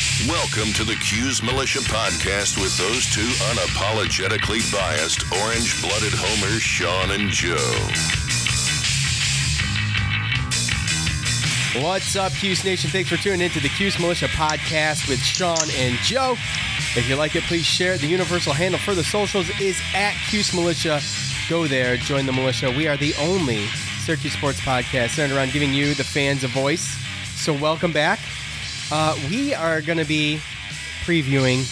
Welcome 0.00 0.72
to 0.74 0.84
the 0.84 0.94
Cuse 0.94 1.42
Militia 1.42 1.80
Podcast 1.80 2.56
with 2.56 2.74
those 2.78 3.04
two 3.12 3.28
unapologetically 3.52 4.72
biased, 4.72 5.30
orange 5.30 5.78
blooded 5.82 6.14
homers, 6.14 6.62
Sean 6.62 7.10
and 7.10 7.28
Joe. 7.28 7.54
What's 11.84 12.16
up, 12.16 12.32
Cuse 12.32 12.64
Nation? 12.64 12.88
Thanks 12.88 13.10
for 13.10 13.18
tuning 13.18 13.42
into 13.42 13.60
the 13.60 13.68
Cuse 13.68 13.98
Militia 13.98 14.28
podcast 14.28 15.06
with 15.06 15.18
Sean 15.18 15.68
and 15.76 15.96
Joe. 15.98 16.32
If 16.96 17.06
you 17.06 17.16
like 17.16 17.36
it, 17.36 17.42
please 17.42 17.66
share 17.66 17.92
it. 17.92 18.00
The 18.00 18.06
universal 18.06 18.54
handle 18.54 18.80
for 18.80 18.94
the 18.94 19.04
socials 19.04 19.50
is 19.60 19.78
at 19.94 20.14
Cuse 20.30 20.54
Militia. 20.54 21.02
Go 21.50 21.66
there, 21.66 21.98
join 21.98 22.24
the 22.24 22.32
militia. 22.32 22.70
We 22.70 22.88
are 22.88 22.96
the 22.96 23.14
only 23.16 23.66
Syracuse 24.06 24.32
sports 24.32 24.60
podcast 24.60 25.10
centered 25.10 25.36
around 25.36 25.52
giving 25.52 25.74
you, 25.74 25.92
the 25.92 26.04
fans, 26.04 26.42
a 26.42 26.48
voice. 26.48 26.96
So, 27.34 27.52
welcome 27.52 27.92
back. 27.92 28.18
Uh, 28.92 29.16
we 29.30 29.54
are 29.54 29.80
going 29.80 29.98
to 29.98 30.04
be 30.04 30.40
previewing 31.04 31.66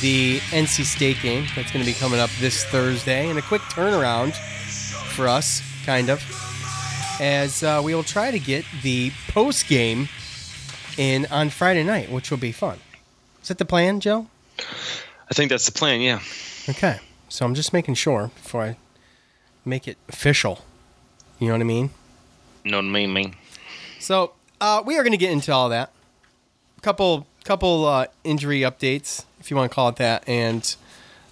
the 0.00 0.38
NC 0.50 0.84
State 0.84 1.20
game 1.20 1.46
that's 1.56 1.72
going 1.72 1.84
to 1.84 1.90
be 1.90 1.96
coming 1.96 2.20
up 2.20 2.30
this 2.40 2.64
Thursday, 2.64 3.28
and 3.28 3.38
a 3.38 3.42
quick 3.42 3.62
turnaround 3.62 4.34
for 5.14 5.28
us, 5.28 5.62
kind 5.84 6.08
of 6.08 6.22
as 7.20 7.62
uh, 7.62 7.80
we 7.84 7.94
will 7.94 8.02
try 8.02 8.30
to 8.30 8.38
get 8.38 8.64
the 8.82 9.12
post 9.28 9.68
game 9.68 10.08
in 10.98 11.26
on 11.30 11.50
Friday 11.50 11.84
night, 11.84 12.10
which 12.10 12.30
will 12.30 12.38
be 12.38 12.52
fun. 12.52 12.78
Is 13.42 13.48
that 13.48 13.58
the 13.58 13.64
plan, 13.64 14.00
Joe? 14.00 14.26
I 14.58 15.34
think 15.34 15.50
that's 15.50 15.66
the 15.66 15.72
plan. 15.72 16.00
Yeah. 16.00 16.20
Okay. 16.68 16.98
So 17.28 17.44
I'm 17.44 17.54
just 17.54 17.72
making 17.72 17.94
sure 17.94 18.30
before 18.42 18.62
I 18.62 18.76
make 19.64 19.86
it 19.86 19.98
official. 20.08 20.64
You 21.38 21.48
know 21.48 21.54
what 21.54 21.60
I 21.60 21.64
mean? 21.64 21.90
No, 22.64 22.82
me, 22.82 23.06
me. 23.06 23.34
So 23.98 24.32
uh, 24.60 24.82
we 24.84 24.96
are 24.98 25.02
going 25.02 25.12
to 25.12 25.18
get 25.18 25.30
into 25.30 25.52
all 25.52 25.68
that. 25.68 25.91
Couple, 26.82 27.28
couple 27.44 27.86
uh, 27.86 28.06
injury 28.24 28.60
updates, 28.60 29.24
if 29.38 29.50
you 29.50 29.56
want 29.56 29.70
to 29.70 29.74
call 29.74 29.88
it 29.88 29.96
that, 29.96 30.28
and 30.28 30.74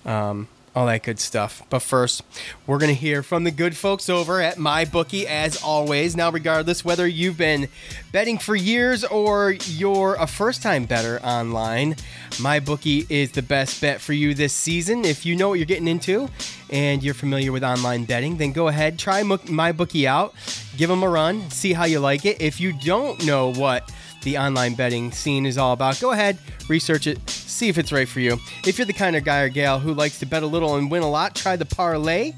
um, 0.06 0.46
all 0.76 0.86
that 0.86 1.02
good 1.02 1.18
stuff. 1.18 1.62
But 1.68 1.80
first, 1.80 2.22
we're 2.66 2.78
going 2.78 2.94
to 2.94 3.00
hear 3.00 3.22
from 3.22 3.42
the 3.42 3.50
good 3.50 3.76
folks 3.76 4.08
over 4.08 4.40
at 4.40 4.56
MyBookie 4.56 5.24
as 5.24 5.60
always. 5.62 6.14
Now, 6.16 6.30
regardless 6.30 6.84
whether 6.84 7.06
you've 7.06 7.36
been 7.36 7.68
betting 8.12 8.38
for 8.38 8.54
years 8.54 9.04
or 9.04 9.50
you're 9.66 10.14
a 10.14 10.28
first 10.28 10.62
time 10.62 10.84
bettor 10.84 11.20
online, 11.24 11.96
MyBookie 12.36 13.10
is 13.10 13.32
the 13.32 13.42
best 13.42 13.80
bet 13.80 14.00
for 14.00 14.12
you 14.12 14.34
this 14.34 14.52
season. 14.52 15.04
If 15.04 15.26
you 15.26 15.34
know 15.34 15.48
what 15.48 15.58
you're 15.58 15.66
getting 15.66 15.88
into 15.88 16.28
and 16.70 17.02
you're 17.02 17.14
familiar 17.14 17.50
with 17.50 17.64
online 17.64 18.04
betting, 18.04 18.36
then 18.36 18.52
go 18.52 18.68
ahead, 18.68 18.98
try 18.98 19.22
MyBookie 19.22 20.04
out, 20.04 20.32
give 20.76 20.88
them 20.88 21.02
a 21.02 21.08
run, 21.08 21.50
see 21.50 21.72
how 21.72 21.84
you 21.84 21.98
like 21.98 22.24
it. 22.24 22.40
If 22.40 22.60
you 22.60 22.72
don't 22.72 23.26
know 23.26 23.52
what 23.52 23.90
the 24.22 24.38
online 24.38 24.74
betting 24.74 25.12
scene 25.12 25.46
is 25.46 25.58
all 25.58 25.72
about. 25.72 26.00
Go 26.00 26.12
ahead, 26.12 26.38
research 26.68 27.06
it, 27.06 27.28
see 27.28 27.68
if 27.68 27.78
it's 27.78 27.92
right 27.92 28.08
for 28.08 28.20
you. 28.20 28.38
If 28.66 28.78
you're 28.78 28.86
the 28.86 28.92
kind 28.92 29.16
of 29.16 29.24
guy 29.24 29.40
or 29.40 29.48
gal 29.48 29.78
who 29.78 29.94
likes 29.94 30.18
to 30.20 30.26
bet 30.26 30.42
a 30.42 30.46
little 30.46 30.76
and 30.76 30.90
win 30.90 31.02
a 31.02 31.10
lot, 31.10 31.34
try 31.34 31.56
the 31.56 31.64
parlay. 31.64 32.32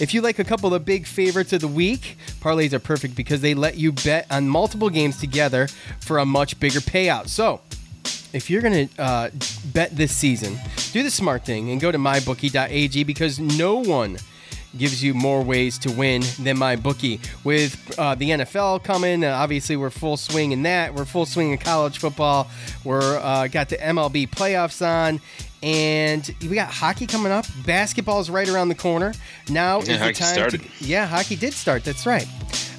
If 0.00 0.14
you 0.14 0.20
like 0.20 0.38
a 0.38 0.44
couple 0.44 0.74
of 0.74 0.84
big 0.84 1.06
favorites 1.06 1.52
of 1.52 1.60
the 1.60 1.68
week, 1.68 2.16
parlays 2.40 2.72
are 2.72 2.78
perfect 2.78 3.16
because 3.16 3.40
they 3.40 3.54
let 3.54 3.76
you 3.76 3.92
bet 3.92 4.26
on 4.30 4.48
multiple 4.48 4.90
games 4.90 5.18
together 5.18 5.68
for 6.00 6.18
a 6.18 6.26
much 6.26 6.58
bigger 6.60 6.80
payout. 6.80 7.28
So, 7.28 7.60
if 8.32 8.50
you're 8.50 8.62
going 8.62 8.88
to 8.88 9.02
uh, 9.02 9.30
bet 9.72 9.96
this 9.96 10.14
season, 10.14 10.58
do 10.92 11.02
the 11.02 11.10
smart 11.10 11.44
thing 11.44 11.70
and 11.70 11.80
go 11.80 11.90
to 11.90 11.98
mybookie.ag 11.98 13.04
because 13.04 13.38
no 13.38 13.76
one 13.76 14.18
gives 14.76 15.02
you 15.02 15.14
more 15.14 15.42
ways 15.42 15.78
to 15.78 15.90
win 15.90 16.22
than 16.40 16.58
my 16.58 16.76
bookie. 16.76 17.20
With 17.44 17.98
uh, 17.98 18.14
the 18.14 18.30
NFL 18.30 18.84
coming, 18.84 19.24
uh, 19.24 19.30
obviously 19.30 19.76
we're 19.76 19.90
full 19.90 20.16
swing 20.16 20.52
in 20.52 20.62
that. 20.64 20.94
We're 20.94 21.04
full 21.04 21.26
swing 21.26 21.52
in 21.52 21.58
college 21.58 21.98
football. 21.98 22.48
We're 22.84 23.18
uh, 23.18 23.48
got 23.48 23.68
the 23.68 23.76
MLB 23.76 24.28
playoffs 24.30 24.86
on. 24.86 25.20
And 25.60 26.32
we 26.42 26.54
got 26.54 26.70
hockey 26.70 27.04
coming 27.06 27.32
up. 27.32 27.44
Basketball's 27.66 28.30
right 28.30 28.48
around 28.48 28.68
the 28.68 28.76
corner. 28.76 29.12
Now 29.50 29.80
Yeah, 29.80 29.94
is 29.94 29.98
the 30.00 30.12
time. 30.12 30.34
started. 30.34 30.62
To, 30.62 30.84
yeah, 30.84 31.04
hockey 31.04 31.34
did 31.34 31.52
start. 31.52 31.82
That's 31.82 32.06
right. 32.06 32.28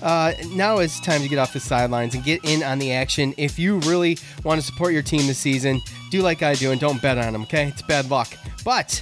Uh, 0.01 0.31
now 0.53 0.77
it's 0.77 0.97
time 1.01 1.21
to 1.21 1.27
get 1.27 1.39
off 1.39 1.51
the 1.51 1.59
sidelines 1.59 2.15
and 2.15 2.23
get 2.23 2.45
in 2.45 2.63
on 2.63 2.79
the 2.79 2.93
action. 2.93 3.33
If 3.37 3.59
you 3.59 3.79
really 3.79 4.17
want 4.45 4.61
to 4.61 4.65
support 4.65 4.93
your 4.93 5.01
team 5.01 5.27
this 5.27 5.37
season, 5.39 5.81
do 6.09 6.21
like 6.21 6.41
I 6.41 6.53
do 6.53 6.71
and 6.71 6.79
don't 6.79 7.01
bet 7.01 7.17
on 7.17 7.33
them. 7.33 7.41
Okay, 7.43 7.67
it's 7.67 7.81
bad 7.81 8.09
luck. 8.09 8.29
But 8.63 9.01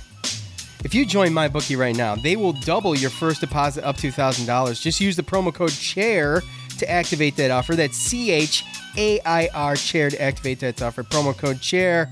if 0.88 0.96
you 0.96 1.06
join 1.06 1.32
MyBookie 1.32 1.78
right 1.78 1.98
now, 1.98 2.16
they 2.16 2.38
will 2.38 2.54
double 2.54 2.96
your 2.96 3.10
first 3.10 3.42
deposit 3.42 3.84
up 3.84 3.98
to 3.98 4.08
$1,000. 4.08 4.82
Just 4.82 5.02
use 5.02 5.18
the 5.18 5.22
promo 5.22 5.54
code 5.54 5.72
CHAIR 5.74 6.42
to 6.78 6.90
activate 6.90 7.36
that 7.36 7.52
offer. 7.52 7.76
That's 7.76 7.98
C 7.98 8.32
H 8.32 8.64
A 8.96 9.20
I 9.26 9.50
R 9.54 9.76
CHAIR 9.76 10.12
to 10.12 10.22
activate 10.22 10.62
that 10.62 10.82
offer. 10.82 11.04
Promo 11.04 11.38
code 11.38 11.60
CHAIR. 11.60 12.10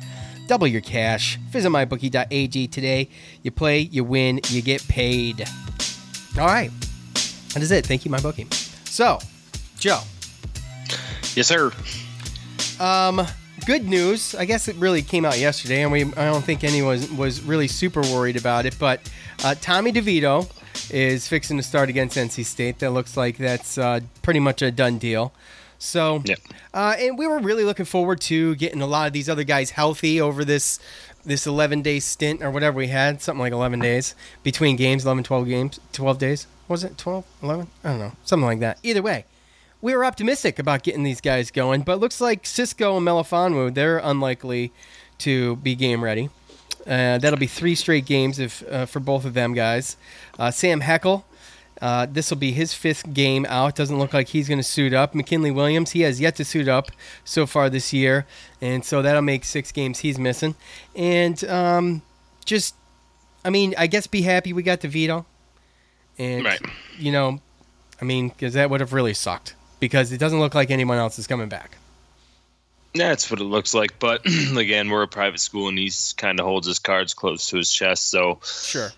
Double 0.47 0.67
your 0.67 0.81
cash. 0.81 1.37
Visit 1.51 1.69
mybookie.ag 1.69 2.67
today. 2.67 3.07
You 3.43 3.51
play, 3.51 3.79
you 3.79 4.03
win, 4.03 4.41
you 4.49 4.61
get 4.61 4.85
paid. 4.89 5.47
All 6.37 6.45
right. 6.45 6.69
That 7.53 7.63
is 7.63 7.71
it. 7.71 7.85
Thank 7.85 8.03
you, 8.03 8.11
MyBookie. 8.11 8.53
So, 8.89 9.19
Joe, 9.79 10.01
Yes, 11.33 11.47
sir. 11.47 11.71
um, 12.81 13.25
good 13.65 13.85
news. 13.85 14.35
I 14.35 14.45
guess 14.45 14.67
it 14.67 14.75
really 14.77 15.01
came 15.01 15.25
out 15.25 15.37
yesterday, 15.39 15.83
and 15.83 15.91
we 15.91 16.03
I 16.03 16.25
don't 16.25 16.43
think 16.43 16.63
anyone 16.63 17.17
was, 17.17 17.41
really 17.41 17.67
super 17.67 18.01
worried 18.01 18.37
about 18.37 18.65
it. 18.65 18.77
But 18.79 19.01
uh, 19.43 19.55
Tommy 19.59 19.91
DeVito 19.91 20.49
is 20.91 21.27
fixing 21.27 21.57
to 21.57 21.63
start 21.63 21.89
against 21.89 22.17
NC 22.17 22.45
State. 22.45 22.79
That 22.79 22.91
looks 22.91 23.17
like 23.17 23.37
that's 23.37 23.77
uh, 23.77 24.01
pretty 24.21 24.39
much 24.39 24.61
a 24.61 24.71
done 24.71 24.97
deal. 24.97 25.33
So, 25.77 26.21
Yep. 26.25 26.39
uh, 26.73 26.95
and 26.97 27.17
we 27.17 27.27
were 27.27 27.39
really 27.39 27.63
looking 27.65 27.85
forward 27.85 28.21
to 28.21 28.55
getting 28.55 28.81
a 28.81 28.87
lot 28.87 29.07
of 29.07 29.13
these 29.13 29.29
other 29.29 29.43
guys 29.43 29.71
healthy 29.71 30.21
over 30.21 30.45
this 30.45 30.79
this 31.25 31.47
11 31.47 31.81
day 31.81 31.99
stint 31.99 32.43
or 32.43 32.51
whatever 32.51 32.77
we 32.77 32.87
had, 32.87 33.21
something 33.21 33.39
like 33.39 33.51
11 33.51 33.79
days 33.79 34.13
between 34.43 34.75
games, 34.75 35.03
11, 35.05 35.23
12 35.23 35.47
games, 35.47 35.79
12 35.91 36.19
days. 36.19 36.47
Was 36.67 36.83
it 36.83 36.97
12, 36.97 37.25
11? 37.43 37.67
I 37.83 37.89
don't 37.89 37.99
know, 37.99 38.11
something 38.23 38.45
like 38.45 38.59
that. 38.59 38.77
Either 38.83 39.01
way, 39.01 39.25
we 39.85 39.95
were 39.95 40.03
optimistic 40.03 40.57
about 40.57 40.81
getting 40.81 41.03
these 41.03 41.21
guys 41.21 41.51
going, 41.51 41.83
but 41.83 41.99
looks 41.99 42.19
like 42.19 42.47
Cisco 42.47 42.97
and 42.97 43.05
Melifonwu, 43.05 43.71
they're 43.71 43.99
unlikely 43.99 44.71
to 45.19 45.57
be 45.57 45.75
game 45.75 46.03
ready. 46.03 46.31
Uh, 46.87 47.19
that'll 47.19 47.37
be 47.37 47.45
three 47.45 47.75
straight 47.75 48.07
games 48.07 48.39
if 48.39 48.67
uh, 48.67 48.87
for 48.87 48.99
both 48.99 49.25
of 49.25 49.35
them 49.35 49.53
guys. 49.53 49.95
Uh, 50.39 50.49
Sam 50.49 50.81
Heckel, 50.81 51.23
uh, 51.83 52.07
this 52.09 52.31
will 52.31 52.37
be 52.39 52.51
his 52.51 52.73
fifth 52.73 53.13
game 53.13 53.45
out. 53.47 53.75
Doesn't 53.75 53.99
look 53.99 54.11
like 54.11 54.29
he's 54.29 54.47
going 54.47 54.57
to 54.57 54.63
suit 54.63 54.91
up. 54.91 55.13
McKinley 55.13 55.51
Williams, 55.51 55.91
he 55.91 56.01
has 56.01 56.19
yet 56.19 56.35
to 56.37 56.45
suit 56.45 56.67
up 56.67 56.89
so 57.23 57.45
far 57.45 57.69
this 57.69 57.93
year, 57.93 58.25
and 58.59 58.83
so 58.83 59.03
that'll 59.03 59.21
make 59.21 59.45
six 59.45 59.71
games 59.71 59.99
he's 59.99 60.17
missing. 60.17 60.55
And 60.95 61.43
um, 61.43 62.01
just, 62.43 62.73
I 63.43 63.51
mean, 63.51 63.75
I 63.77 63.85
guess 63.85 64.07
be 64.07 64.23
happy 64.23 64.51
we 64.51 64.63
got 64.63 64.79
DeVito. 64.79 65.25
And 66.17 66.43
Right. 66.43 66.61
you 66.97 67.11
know, 67.11 67.39
I 68.01 68.05
mean, 68.05 68.29
because 68.29 68.55
that 68.55 68.71
would 68.71 68.79
have 68.79 68.91
really 68.91 69.13
sucked 69.13 69.53
because 69.79 70.11
it 70.11 70.17
doesn't 70.17 70.39
look 70.39 70.55
like 70.55 70.71
anyone 70.71 70.97
else 70.97 71.19
is 71.19 71.27
coming 71.27 71.49
back. 71.49 71.77
That's 72.93 73.29
what 73.29 73.41
it 73.41 73.45
looks 73.45 73.73
like. 73.73 73.99
But 73.99 74.25
again, 74.57 74.89
we're 74.89 75.03
a 75.03 75.07
private 75.07 75.39
school, 75.39 75.67
and 75.67 75.77
he's 75.77 76.13
kind 76.13 76.39
of 76.39 76.45
holds 76.45 76.67
his 76.67 76.79
cards 76.79 77.13
close 77.13 77.47
to 77.47 77.57
his 77.57 77.71
chest. 77.71 78.09
So 78.09 78.39
Sure. 78.43 78.89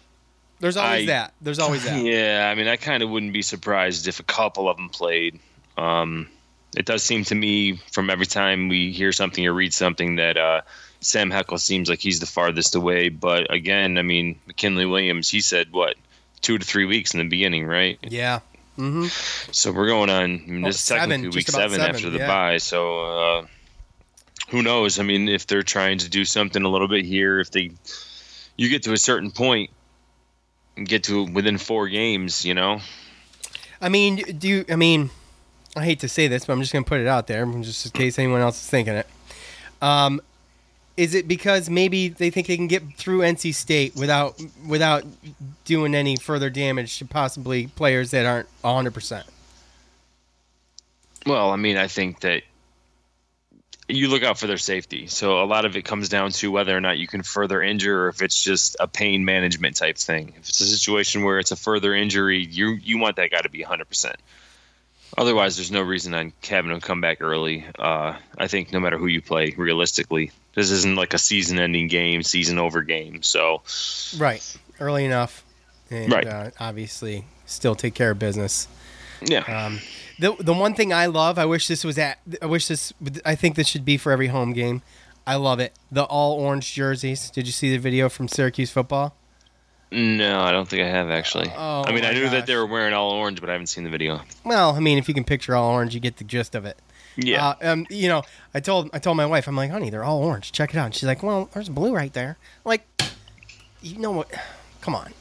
There's 0.59 0.77
always 0.77 1.03
I- 1.03 1.05
that. 1.07 1.33
There's 1.41 1.59
always 1.59 1.83
that. 1.83 2.01
yeah, 2.03 2.49
I 2.51 2.55
mean, 2.55 2.67
I 2.67 2.77
kind 2.77 3.03
of 3.03 3.09
wouldn't 3.09 3.33
be 3.33 3.41
surprised 3.41 4.07
if 4.07 4.19
a 4.19 4.23
couple 4.23 4.69
of 4.69 4.77
them 4.77 4.89
played. 4.89 5.39
Um, 5.77 6.29
it 6.75 6.85
does 6.85 7.03
seem 7.03 7.23
to 7.25 7.35
me, 7.35 7.77
from 7.91 8.09
every 8.09 8.25
time 8.25 8.67
we 8.67 8.91
hear 8.91 9.11
something 9.11 9.45
or 9.45 9.53
read 9.53 9.73
something, 9.73 10.15
that 10.17 10.37
uh, 10.37 10.61
Sam 10.99 11.31
Heckel 11.31 11.59
seems 11.59 11.89
like 11.89 11.99
he's 11.99 12.19
the 12.19 12.25
farthest 12.25 12.75
away. 12.75 13.09
But 13.09 13.51
again, 13.53 13.97
I 13.97 14.01
mean, 14.01 14.39
McKinley 14.47 14.85
Williams, 14.85 15.29
he 15.29 15.41
said 15.41 15.71
what 15.71 15.95
two 16.41 16.57
to 16.57 16.65
three 16.65 16.85
weeks 16.85 17.13
in 17.13 17.19
the 17.19 17.27
beginning, 17.27 17.65
right? 17.65 17.99
Yeah. 18.01 18.39
Mm-hmm. 18.77 19.51
So 19.51 19.71
we're 19.71 19.87
going 19.87 20.09
on. 20.09 20.23
I 20.23 20.27
mean, 20.27 20.63
Oh, 20.63 20.67
this 20.67 20.75
is 20.75 20.81
seven, 20.81 21.09
technically 21.09 21.37
week 21.37 21.47
seven, 21.47 21.79
seven, 21.79 21.95
after 21.95 22.09
the 22.09 22.19
yeah. 22.19 22.27
bye. 22.27 22.57
So 22.57 22.99
uh, 23.39 23.45
who 24.49 24.61
knows? 24.61 24.99
I 24.99 25.03
mean, 25.03 25.27
if 25.29 25.47
they're 25.47 25.63
trying 25.63 25.97
to 25.99 26.09
do 26.09 26.25
something 26.25 26.63
a 26.63 26.69
little 26.69 26.87
bit 26.87 27.03
here, 27.05 27.39
if 27.39 27.51
they 27.51 27.71
you 28.55 28.69
get 28.69 28.83
to 28.83 28.93
a 28.93 28.97
certain 28.97 29.31
point 29.31 29.71
and 30.75 30.87
get 30.87 31.03
to 31.05 31.25
within 31.25 31.57
four 31.57 31.87
games, 31.87 32.45
you 32.45 32.53
know, 32.53 32.79
I 33.81 33.89
mean, 33.89 34.17
do 34.37 34.47
you? 34.47 34.65
I 34.69 34.75
mean, 34.75 35.09
I 35.75 35.83
hate 35.83 35.99
to 36.01 36.07
say 36.07 36.27
this, 36.27 36.45
but 36.45 36.53
I'm 36.53 36.61
just 36.61 36.71
gonna 36.73 36.85
put 36.85 37.01
it 37.01 37.07
out 37.07 37.27
there, 37.27 37.45
just 37.61 37.85
in 37.85 37.91
case 37.91 38.17
anyone 38.19 38.41
else 38.41 38.61
is 38.61 38.69
thinking 38.69 38.93
it. 38.93 39.07
Um, 39.81 40.21
is 40.97 41.13
it 41.13 41.27
because 41.27 41.69
maybe 41.69 42.09
they 42.09 42.31
think 42.31 42.47
they 42.47 42.57
can 42.57 42.67
get 42.67 42.95
through 42.95 43.19
NC 43.19 43.53
State 43.53 43.95
without 43.95 44.41
without 44.67 45.05
doing 45.63 45.95
any 45.95 46.17
further 46.17 46.49
damage 46.49 46.97
to 46.97 47.05
possibly 47.05 47.67
players 47.67 48.11
that 48.11 48.25
aren't 48.25 48.49
100? 48.61 48.93
percent 48.93 49.27
Well, 51.25 51.51
I 51.51 51.55
mean, 51.55 51.77
I 51.77 51.87
think 51.87 52.21
that 52.21 52.41
you 53.87 54.09
look 54.09 54.23
out 54.23 54.37
for 54.37 54.47
their 54.47 54.57
safety. 54.57 55.07
So 55.07 55.41
a 55.41 55.45
lot 55.45 55.65
of 55.65 55.77
it 55.77 55.83
comes 55.83 56.09
down 56.09 56.31
to 56.31 56.51
whether 56.51 56.75
or 56.75 56.81
not 56.81 56.97
you 56.97 57.07
can 57.07 57.23
further 57.23 57.61
injure 57.61 58.05
or 58.05 58.09
if 58.09 58.21
it's 58.21 58.43
just 58.43 58.75
a 58.79 58.87
pain 58.87 59.23
management 59.23 59.77
type 59.77 59.97
thing. 59.97 60.33
If 60.37 60.49
it's 60.49 60.59
a 60.59 60.65
situation 60.65 61.23
where 61.23 61.39
it's 61.39 61.51
a 61.51 61.55
further 61.55 61.93
injury, 61.93 62.43
you 62.43 62.71
you 62.71 62.97
want 62.97 63.15
that 63.17 63.31
guy 63.31 63.41
to 63.41 63.49
be 63.49 63.63
100%. 63.63 64.15
Otherwise, 65.17 65.55
there's 65.57 65.71
no 65.71 65.81
reason 65.81 66.13
on 66.13 66.31
having 66.47 66.71
him 66.71 66.79
come 66.79 67.01
back 67.01 67.21
early. 67.21 67.65
Uh, 67.79 68.15
I 68.37 68.47
think 68.47 68.71
no 68.71 68.79
matter 68.79 68.97
who 68.97 69.07
you 69.07 69.21
play, 69.21 69.53
realistically, 69.57 70.31
this 70.53 70.69
isn't 70.69 70.95
like 70.95 71.13
a 71.13 71.17
season-ending 71.17 71.87
game, 71.87 72.21
season-over 72.21 72.83
game. 72.83 73.23
So 73.23 73.61
Right, 74.17 74.43
early 74.79 75.05
enough, 75.05 75.43
and 75.89 76.11
Right. 76.11 76.27
uh, 76.27 76.51
obviously 76.59 77.25
still 77.47 77.73
take 77.75 77.95
care 77.95 78.11
of 78.11 78.19
business. 78.19 78.67
yeah, 79.21 79.39
Um, 79.65 79.79
the 80.19 80.35
the 80.39 80.53
one 80.53 80.75
thing 80.75 80.93
I 80.93 81.07
love, 81.07 81.39
I 81.39 81.45
wish 81.45 81.67
this 81.67 81.83
was 81.83 81.97
at. 81.97 82.19
I 82.41 82.45
wish 82.45 82.67
this. 82.67 82.93
I 83.25 83.33
think 83.33 83.55
this 83.55 83.67
should 83.67 83.85
be 83.85 83.97
for 83.97 84.11
every 84.11 84.27
home 84.27 84.53
game. 84.53 84.83
I 85.25 85.35
love 85.35 85.59
it. 85.59 85.73
The 85.91 86.03
all 86.03 86.33
orange 86.39 86.71
jerseys. 86.73 87.31
Did 87.31 87.47
you 87.47 87.51
see 87.51 87.71
the 87.71 87.77
video 87.79 88.07
from 88.09 88.27
Syracuse 88.27 88.69
football? 88.71 89.15
No, 89.91 90.41
I 90.41 90.51
don't 90.51 90.67
think 90.67 90.83
I 90.83 90.87
have 90.89 91.09
actually. 91.09 91.49
Oh, 91.55 91.83
I 91.85 91.91
mean, 91.93 92.03
I 92.05 92.13
knew 92.13 92.23
gosh. 92.23 92.31
that 92.31 92.45
they 92.45 92.55
were 92.55 92.65
wearing 92.65 92.93
all 92.93 93.11
orange, 93.11 93.39
but 93.41 93.49
I 93.49 93.53
haven't 93.53 93.67
seen 93.67 93.83
the 93.83 93.89
video. 93.89 94.21
Well, 94.43 94.71
I 94.75 94.79
mean, 94.79 94.97
if 94.97 95.07
you 95.07 95.13
can 95.13 95.23
picture 95.23 95.55
all 95.55 95.71
orange, 95.71 95.93
you 95.93 95.99
get 95.99 96.17
the 96.17 96.23
gist 96.23 96.55
of 96.55 96.65
it. 96.65 96.77
Yeah. 97.15 97.47
Uh, 97.49 97.55
um, 97.71 97.87
you 97.89 98.07
know, 98.09 98.23
I 98.53 98.59
told 98.59 98.89
I 98.93 98.99
told 98.99 99.17
my 99.17 99.25
wife, 99.25 99.47
I'm 99.47 99.55
like, 99.55 99.71
honey, 99.71 99.89
they're 99.89 100.03
all 100.03 100.23
orange. 100.23 100.51
Check 100.51 100.73
it 100.73 100.77
out. 100.77 100.85
And 100.85 100.95
she's 100.95 101.05
like, 101.07 101.23
well, 101.23 101.49
there's 101.53 101.69
blue 101.69 101.93
right 101.95 102.13
there. 102.13 102.37
I'm 102.65 102.69
like, 102.69 102.87
you 103.81 103.97
know 103.97 104.11
what? 104.11 104.31
Come 104.81 104.93
on. 104.95 105.13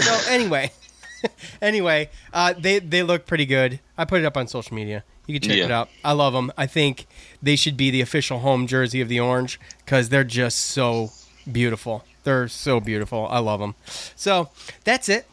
So 0.00 0.18
anyway, 0.30 0.72
anyway, 1.62 2.10
uh, 2.32 2.54
they 2.58 2.78
they 2.80 3.02
look 3.02 3.26
pretty 3.26 3.46
good. 3.46 3.80
I 3.96 4.04
put 4.04 4.20
it 4.20 4.24
up 4.26 4.36
on 4.36 4.46
social 4.46 4.74
media. 4.74 5.04
You 5.26 5.38
can 5.38 5.48
check 5.48 5.58
Yeah. 5.58 5.64
it 5.66 5.70
out. 5.70 5.88
I 6.04 6.12
love 6.12 6.32
them. 6.32 6.52
I 6.58 6.66
think 6.66 7.06
they 7.40 7.54
should 7.56 7.76
be 7.76 7.90
the 7.90 8.00
official 8.00 8.40
home 8.40 8.66
jersey 8.66 9.00
of 9.00 9.08
the 9.08 9.20
orange 9.20 9.60
because 9.84 10.08
they're 10.08 10.24
just 10.24 10.58
so 10.58 11.12
beautiful. 11.50 12.04
They're 12.24 12.48
so 12.48 12.80
beautiful. 12.80 13.26
I 13.30 13.38
love 13.38 13.60
them. 13.60 13.74
So 14.16 14.50
that's 14.84 15.08
it 15.08 15.26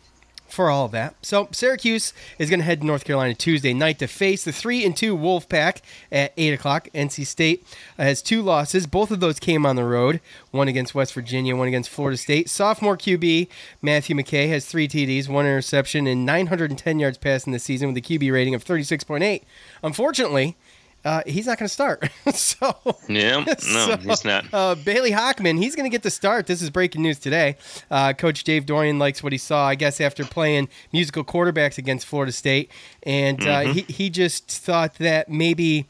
for 0.51 0.69
all 0.69 0.85
of 0.85 0.91
that. 0.91 1.15
So 1.21 1.47
Syracuse 1.51 2.13
is 2.37 2.49
going 2.49 2.59
to 2.59 2.65
head 2.65 2.81
to 2.81 2.87
North 2.87 3.05
Carolina 3.05 3.33
Tuesday 3.33 3.73
night 3.73 3.99
to 3.99 4.07
face 4.07 4.43
the 4.43 4.51
three 4.51 4.83
and 4.85 4.95
two 4.95 5.15
Wolfpack 5.15 5.81
at 6.11 6.33
eight 6.37 6.53
o'clock. 6.53 6.89
NC 6.93 7.25
State 7.25 7.65
has 7.97 8.21
two 8.21 8.41
losses. 8.41 8.87
Both 8.87 9.11
of 9.11 9.19
those 9.19 9.39
came 9.39 9.65
on 9.65 9.75
the 9.75 9.83
road. 9.83 10.19
One 10.51 10.67
against 10.67 10.95
West 10.95 11.13
Virginia, 11.13 11.55
one 11.55 11.67
against 11.67 11.89
Florida 11.89 12.17
State. 12.17 12.49
Sophomore 12.49 12.97
QB 12.97 13.47
Matthew 13.81 14.15
McKay 14.15 14.49
has 14.49 14.65
three 14.65 14.87
TDs, 14.87 15.29
one 15.29 15.45
interception, 15.45 16.07
and 16.07 16.25
910 16.25 16.99
yards 16.99 17.17
passing 17.17 17.53
this 17.53 17.63
season 17.63 17.87
with 17.87 17.97
a 17.97 18.01
QB 18.01 18.31
rating 18.31 18.55
of 18.55 18.65
36.8. 18.65 19.43
Unfortunately. 19.83 20.57
Uh, 21.05 21.21
he's 21.25 21.47
not 21.47 21.57
going 21.57 21.67
to 21.67 21.73
start. 21.73 22.09
so 22.33 22.75
Yeah, 23.07 23.39
no, 23.45 23.53
so, 23.57 23.97
he's 23.97 24.25
not. 24.25 24.45
Uh, 24.51 24.75
Bailey 24.75 25.11
Hockman, 25.11 25.57
he's 25.57 25.75
going 25.75 25.89
to 25.89 25.93
get 25.93 26.03
the 26.03 26.11
start. 26.11 26.47
This 26.47 26.61
is 26.61 26.69
breaking 26.69 27.01
news 27.01 27.19
today. 27.19 27.55
Uh, 27.89 28.13
Coach 28.13 28.43
Dave 28.43 28.65
Doeren 28.65 28.99
likes 28.99 29.23
what 29.23 29.31
he 29.31 29.37
saw, 29.37 29.67
I 29.67 29.75
guess, 29.75 30.01
after 30.01 30.25
playing 30.25 30.69
musical 30.91 31.23
quarterbacks 31.23 31.77
against 31.77 32.05
Florida 32.05 32.31
State. 32.31 32.69
And 33.03 33.45
uh, 33.45 33.61
he, 33.61 33.81
he 33.83 34.09
just 34.09 34.49
thought 34.49 34.95
that 34.95 35.29
maybe 35.29 35.85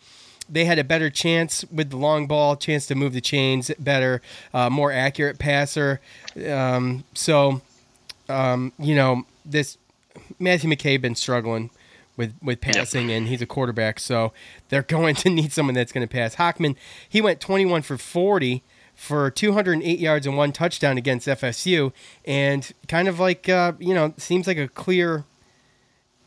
they 0.47 0.65
had 0.65 0.79
a 0.79 0.83
better 0.83 1.09
chance 1.09 1.63
with 1.71 1.89
the 1.89 1.97
long 1.97 2.27
ball, 2.27 2.55
chance 2.55 2.87
to 2.87 2.95
move 2.95 3.13
the 3.13 3.21
chains 3.21 3.71
better, 3.79 4.21
uh, 4.53 4.69
more 4.69 4.91
accurate 4.91 5.39
passer. 5.39 6.01
Um, 6.47 7.03
so, 7.13 7.61
um, 8.27 8.73
you 8.79 8.95
know, 8.95 9.25
this 9.45 9.77
Matthew 10.39 10.69
McKay 10.69 10.99
been 10.99 11.15
struggling 11.15 11.69
with 12.19 12.35
with 12.43 12.61
passing, 12.61 13.09
and 13.09 13.27
he's 13.27 13.41
a 13.41 13.47
quarterback, 13.47 13.99
so 13.99 14.31
they're 14.67 14.83
going 14.97 15.15
to 15.15 15.29
need 15.29 15.51
someone 15.53 15.73
that's 15.73 15.91
going 15.91 16.07
to 16.07 16.11
pass. 16.11 16.35
Hockman, 16.35 16.75
he 17.07 17.21
went 17.21 17.39
21 17.39 17.81
for 17.81 17.97
40 17.97 18.61
for 18.93 19.31
208 19.31 19.97
yards 19.97 20.27
and 20.27 20.35
one 20.37 20.51
touchdown 20.51 20.97
against 20.97 21.25
FSU, 21.27 21.93
and 22.25 22.71
kind 22.87 23.07
of 23.07 23.19
like 23.19 23.47
uh, 23.49 23.71
you 23.79 23.93
know, 23.95 24.13
seems 24.17 24.45
like 24.45 24.57
a 24.57 24.67
clear, 24.67 25.23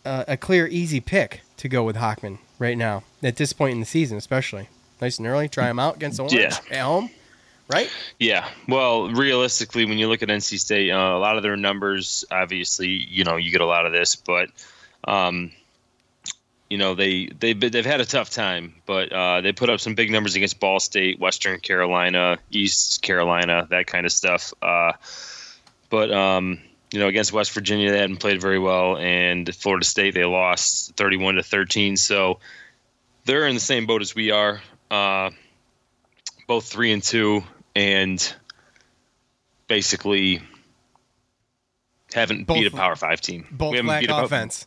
uh, 0.04 0.24
a 0.26 0.36
clear 0.36 0.66
easy 0.66 0.98
pick 1.00 1.42
to 1.58 1.68
go 1.68 1.84
with 1.84 1.96
Hockman 1.96 2.38
right 2.58 2.76
now 2.78 3.04
at 3.22 3.36
this 3.36 3.52
point 3.52 3.74
in 3.74 3.80
the 3.80 3.86
season, 3.86 4.16
especially 4.18 4.68
nice 5.00 5.18
and 5.18 5.26
early. 5.28 5.48
Try 5.48 5.68
him 5.70 5.78
out 5.78 5.96
against 5.96 6.18
Orange 6.18 6.32
Yeah. 6.34 6.56
at 6.70 6.80
home, 6.80 7.10
right? 7.68 7.90
Yeah. 8.18 8.48
Well, 8.66 9.10
realistically, 9.10 9.84
when 9.84 9.98
you 9.98 10.08
look 10.08 10.22
at 10.22 10.28
NC 10.30 10.58
State, 10.58 10.90
uh, 10.90 10.96
a 10.96 11.18
lot 11.18 11.36
of 11.36 11.42
their 11.42 11.56
numbers, 11.56 12.24
obviously, 12.30 12.88
you 12.88 13.24
know, 13.24 13.36
you 13.36 13.50
get 13.50 13.60
a 13.60 13.66
lot 13.66 13.84
of 13.84 13.92
this, 13.92 14.16
but, 14.16 14.48
um, 15.04 15.50
you 16.72 16.78
know, 16.78 16.94
they 16.94 17.26
they 17.26 17.52
they've 17.52 17.84
had 17.84 18.00
a 18.00 18.06
tough 18.06 18.30
time, 18.30 18.72
but 18.86 19.12
uh, 19.12 19.42
they 19.42 19.52
put 19.52 19.69
up 19.69 19.78
some 19.78 19.94
big 19.94 20.10
numbers 20.10 20.36
against 20.36 20.58
Ball 20.58 20.80
State, 20.80 21.20
Western 21.20 21.60
Carolina, 21.60 22.38
East 22.50 23.02
Carolina, 23.02 23.66
that 23.69 23.86
kind 23.86 24.06
of 24.06 24.12
stuff. 24.12 24.54
Uh, 24.62 24.92
but 25.90 26.10
um, 26.10 26.62
you 26.90 26.98
know, 26.98 27.08
against 27.08 27.30
West 27.30 27.52
Virginia, 27.52 27.90
they 27.92 27.98
hadn't 27.98 28.20
played 28.20 28.40
very 28.40 28.58
well, 28.58 28.96
and 28.96 29.54
Florida 29.54 29.84
State 29.84 30.14
they 30.14 30.24
lost 30.24 30.96
thirty-one 30.96 31.34
to 31.34 31.42
thirteen. 31.42 31.98
So 31.98 32.38
they're 33.26 33.46
in 33.46 33.52
the 33.52 33.60
same 33.60 33.84
boat 33.84 34.00
as 34.00 34.14
we 34.14 34.30
are. 34.30 34.62
Uh, 34.90 35.28
both 36.48 36.64
three 36.64 36.90
and 36.94 37.02
two, 37.02 37.44
and 37.76 38.34
basically 39.69 40.40
haven't 42.14 42.46
Both- 42.46 42.56
beat 42.56 42.66
a 42.69 42.70
Power 42.70 42.96
Five 42.96 43.20
team. 43.20 43.46
Both 43.50 43.72
We 43.72 43.76
haven't 43.76 43.88
lack 43.90 44.00
beat 44.00 44.08
a 44.08 44.14
Pow- 44.14 44.24
offense. 44.24 44.66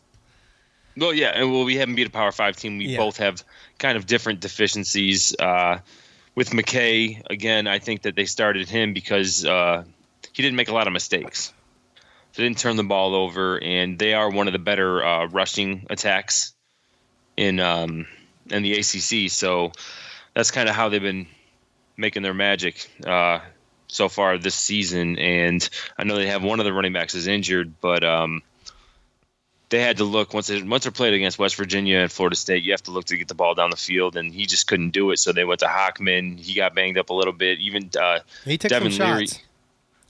Well, 0.96 1.12
yeah, 1.12 1.28
and 1.28 1.52
well, 1.52 1.64
we 1.64 1.76
haven't 1.76 1.94
beat 1.94 2.06
a 2.06 2.10
Power 2.10 2.32
Five 2.32 2.56
team. 2.56 2.78
We 2.78 2.86
Yeah. 2.86 2.98
both 2.98 3.18
have 3.18 3.44
kind 3.78 3.96
of 3.96 4.06
different 4.06 4.40
deficiencies. 4.40 5.34
Uh, 5.38 5.80
with 6.34 6.50
McKay, 6.50 7.22
again, 7.30 7.66
I 7.66 7.78
think 7.78 8.02
that 8.02 8.14
they 8.14 8.26
started 8.26 8.68
him 8.68 8.92
because 8.92 9.44
uh, 9.44 9.84
he 10.32 10.42
didn't 10.42 10.56
make 10.56 10.68
a 10.68 10.74
lot 10.74 10.86
of 10.86 10.92
mistakes. 10.92 11.52
They 12.34 12.42
didn't 12.42 12.58
turn 12.58 12.76
the 12.76 12.84
ball 12.84 13.14
over, 13.14 13.62
and 13.62 13.98
they 13.98 14.12
are 14.12 14.30
one 14.30 14.46
of 14.46 14.52
the 14.52 14.58
better 14.58 15.02
uh, 15.02 15.26
rushing 15.28 15.86
attacks 15.88 16.52
in 17.36 17.58
um, 17.60 18.06
in 18.50 18.62
the 18.62 18.74
ACC. 18.74 19.30
So 19.30 19.72
that's 20.34 20.50
kind 20.50 20.68
of 20.68 20.74
how 20.74 20.90
they've 20.90 21.00
been 21.00 21.26
making 21.96 22.22
their 22.22 22.34
magic 22.34 22.90
uh, 23.06 23.38
so 23.88 24.10
far 24.10 24.36
this 24.36 24.54
season. 24.54 25.18
And 25.18 25.66
I 25.98 26.04
know 26.04 26.16
they 26.16 26.26
have 26.26 26.42
one 26.42 26.60
of 26.60 26.66
the 26.66 26.72
running 26.74 26.92
backs 26.92 27.14
is 27.14 27.26
injured, 27.26 27.80
but 27.80 28.04
um, 28.04 28.42
they 29.68 29.80
had 29.80 29.96
to 29.96 30.04
look 30.04 30.32
once 30.32 30.46
they 30.46 30.62
once 30.62 30.84
they're 30.84 30.92
played 30.92 31.14
against 31.14 31.38
West 31.38 31.56
Virginia 31.56 31.98
and 31.98 32.10
Florida 32.12 32.36
State. 32.36 32.62
You 32.62 32.72
have 32.72 32.82
to 32.84 32.90
look 32.92 33.06
to 33.06 33.16
get 33.16 33.28
the 33.28 33.34
ball 33.34 33.54
down 33.54 33.70
the 33.70 33.76
field, 33.76 34.16
and 34.16 34.32
he 34.32 34.46
just 34.46 34.66
couldn't 34.66 34.90
do 34.90 35.10
it. 35.10 35.18
So 35.18 35.32
they 35.32 35.44
went 35.44 35.60
to 35.60 35.66
Hockman. 35.66 36.38
He 36.38 36.54
got 36.54 36.74
banged 36.74 36.98
up 36.98 37.10
a 37.10 37.14
little 37.14 37.32
bit. 37.32 37.58
Even 37.58 37.90
uh, 38.00 38.20
He 38.44 38.58
took 38.58 38.70
Devin 38.70 38.92
some 38.92 39.06
Leary. 39.08 39.26
shots. 39.26 39.40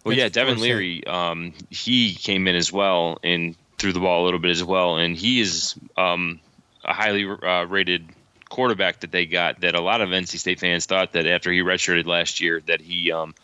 well, 0.04 0.16
yeah, 0.16 0.28
Devin 0.28 0.60
Leary. 0.60 1.06
Um, 1.06 1.54
he 1.70 2.14
came 2.14 2.46
in 2.48 2.54
as 2.54 2.70
well 2.70 3.18
and 3.24 3.56
threw 3.78 3.92
the 3.92 4.00
ball 4.00 4.22
a 4.22 4.24
little 4.24 4.40
bit 4.40 4.50
as 4.50 4.62
well, 4.64 4.96
and 4.96 5.16
he 5.16 5.40
is 5.40 5.74
um, 5.96 6.40
a 6.84 6.92
highly 6.92 7.24
uh, 7.24 7.64
rated 7.64 8.06
quarterback 8.48 9.00
that 9.00 9.10
they 9.10 9.24
got. 9.26 9.60
That 9.62 9.74
a 9.74 9.80
lot 9.80 10.02
of 10.02 10.10
NC 10.10 10.38
State 10.38 10.60
fans 10.60 10.84
thought 10.86 11.12
that 11.12 11.26
after 11.26 11.50
he 11.50 11.60
redshirted 11.60 12.04
last 12.06 12.40
year, 12.40 12.60
that 12.66 12.80
he 12.82 13.10
um, 13.10 13.34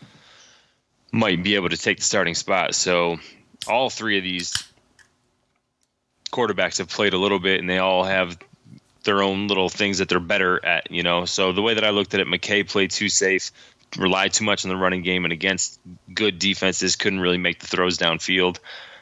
might 1.10 1.42
be 1.42 1.54
able 1.54 1.70
to 1.70 1.76
take 1.76 1.98
the 1.98 2.04
starting 2.04 2.34
spot. 2.34 2.74
So 2.74 3.18
all 3.66 3.88
three 3.90 4.18
of 4.18 4.24
these 4.24 4.52
quarterbacks 6.32 6.78
have 6.78 6.88
played 6.88 7.12
a 7.12 7.18
little 7.18 7.38
bit, 7.38 7.60
and 7.60 7.68
they 7.68 7.78
all 7.78 8.02
have 8.02 8.36
their 9.04 9.22
own 9.22 9.48
little 9.48 9.68
things 9.68 9.98
that 9.98 10.08
they're 10.08 10.20
better 10.20 10.64
at. 10.64 10.90
You 10.90 11.02
know, 11.02 11.24
so 11.26 11.52
the 11.52 11.62
way 11.62 11.74
that 11.74 11.84
I 11.84 11.90
looked 11.90 12.14
at 12.14 12.20
it, 12.20 12.26
McKay 12.26 12.68
played 12.68 12.90
too 12.90 13.08
safe, 13.08 13.52
relied 13.96 14.32
too 14.32 14.44
much 14.44 14.64
on 14.64 14.70
the 14.70 14.76
running 14.76 15.02
game, 15.02 15.24
and 15.24 15.32
against 15.32 15.78
good 16.12 16.38
defenses, 16.38 16.96
couldn't 16.96 17.20
really 17.20 17.38
make 17.38 17.60
the 17.60 17.66
throws 17.66 17.98
downfield. 17.98 18.58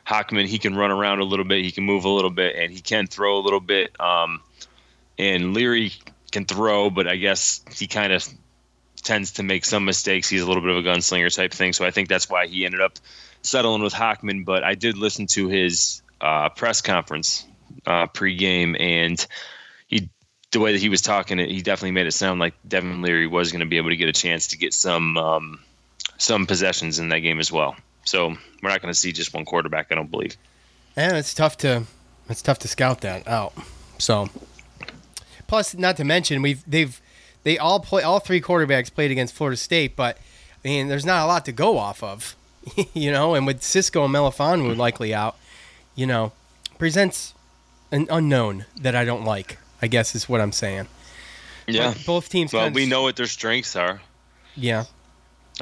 Hockman, 0.07 0.47
he 0.47 0.59
can 0.59 0.75
run 0.75 0.91
around 0.91 1.21
a 1.21 1.25
little 1.25 1.45
bit, 1.45 1.65
he 1.65 1.71
can 1.71 1.85
move 1.85 2.05
a 2.05 2.09
little 2.09 2.31
bit, 2.31 2.57
and 2.57 2.73
he 2.73 2.81
can 2.81 3.07
throw 3.07 3.39
a 3.39 3.43
little 3.43 3.61
bit. 3.61 3.99
Um, 4.01 4.41
and 5.19 5.55
Leary 5.55 5.93
can 6.33 6.47
throw, 6.47 6.91
but 6.91 7.07
I 7.07 7.17
guess 7.17 7.63
he 7.77 7.87
kind 7.87 8.13
of 8.13 8.27
tends 9.03 9.33
to 9.33 9.43
make 9.43 9.65
some 9.65 9.85
mistakes. 9.85 10.29
He's 10.29 10.43
a 10.43 10.47
little 10.47 10.63
bit 10.63 10.71
of 10.71 10.79
a 10.79 10.89
gunslinger 10.89 11.35
type 11.35 11.53
thing, 11.53 11.73
so 11.73 11.85
I 11.85 11.91
think 11.91 12.09
that's 12.09 12.29
why 12.29 12.47
he 12.47 12.65
ended 12.65 12.81
up 12.81 12.99
settling 13.43 13.83
with 13.83 13.93
Hockman. 13.93 14.45
But 14.45 14.65
I 14.65 14.75
did 14.75 14.97
listen 14.97 15.27
to 15.29 15.49
his 15.49 16.03
uh, 16.21 16.49
press 16.51 16.81
conference 16.81 17.47
uh, 17.87 18.07
pregame, 18.07 18.79
and 18.81 19.27
he 19.89 20.09
the 20.51 20.61
way 20.61 20.73
that 20.73 20.81
he 20.81 20.89
was 20.89 21.03
talking, 21.03 21.39
it 21.39 21.51
he 21.51 21.63
definitely 21.63 21.93
made 21.93 22.07
it 22.07 22.13
sound 22.13 22.41
like 22.41 22.55
Devin 22.67 23.03
Leary 23.03 23.27
was 23.27 23.53
going 23.53 23.61
to 23.61 23.67
be 23.67 23.77
able 23.77 23.91
to 23.91 23.97
get 23.97 24.09
a 24.09 24.13
chance 24.13 24.49
to 24.49 24.59
get 24.59 24.75
some 24.75 25.17
um, 25.17 25.61
some 26.19 26.47
possessions 26.47 26.99
in 26.99 27.09
that 27.11 27.21
game 27.21 27.41
as 27.41 27.51
well. 27.51 27.77
So 28.05 28.29
we're 28.63 28.71
not 28.71 28.83
going 28.83 28.93
to 28.93 28.99
see 28.99 29.13
just 29.13 29.33
one 29.33 29.45
quarterback, 29.45 29.89
I 29.91 29.95
don't 29.95 30.11
believe. 30.11 30.37
And 30.97 31.17
it's 31.17 31.35
tough 31.35 31.57
to 31.59 31.85
it's 32.29 32.43
tough 32.43 32.59
to 32.61 32.69
scout 32.69 33.01
that 33.03 33.27
out. 33.29 33.53
So 33.99 34.29
plus 35.47 35.75
not 35.75 35.97
to 35.97 36.05
mention 36.05 36.43
we've 36.43 36.63
they've 36.69 37.01
they 37.43 37.59
all 37.59 37.81
play 37.81 38.03
all 38.03 38.21
three 38.21 38.41
quarterbacks 38.41 38.93
played 38.93 39.11
against 39.11 39.35
Florida 39.35 39.57
State, 39.57 39.97
but 39.97 40.19
I 40.65 40.69
mean 40.69 40.89
there's 40.89 41.07
not 41.07 41.25
a 41.25 41.27
lot 41.27 41.45
to 41.47 41.53
go 41.53 41.79
off 41.79 42.03
of. 42.03 42.37
you 42.95 43.11
know, 43.11 43.35
and 43.35 43.47
with 43.47 43.63
Cisco 43.63 44.05
and 44.05 44.15
Melifonwu 44.15 44.77
likely 44.77 45.15
out, 45.15 45.37
you 46.01 46.07
know, 46.07 46.33
presents 46.79 47.35
an 47.93 48.07
unknown 48.11 48.65
that 48.81 48.95
I 48.97 49.05
don't 49.05 49.23
like, 49.23 49.59
I 49.83 49.87
guess 49.87 50.15
is 50.15 50.31
what 50.31 50.41
I'm 50.41 50.51
saying. 50.51 50.87
Yeah. 51.69 51.93
But 51.93 52.07
both 52.07 52.31
teams 52.31 52.55
Well, 52.55 52.71
we 52.71 52.87
know 52.87 53.03
what 53.03 53.17
their 53.17 53.27
strengths 53.27 53.77
are. 53.77 54.01
Yeah. 54.57 54.85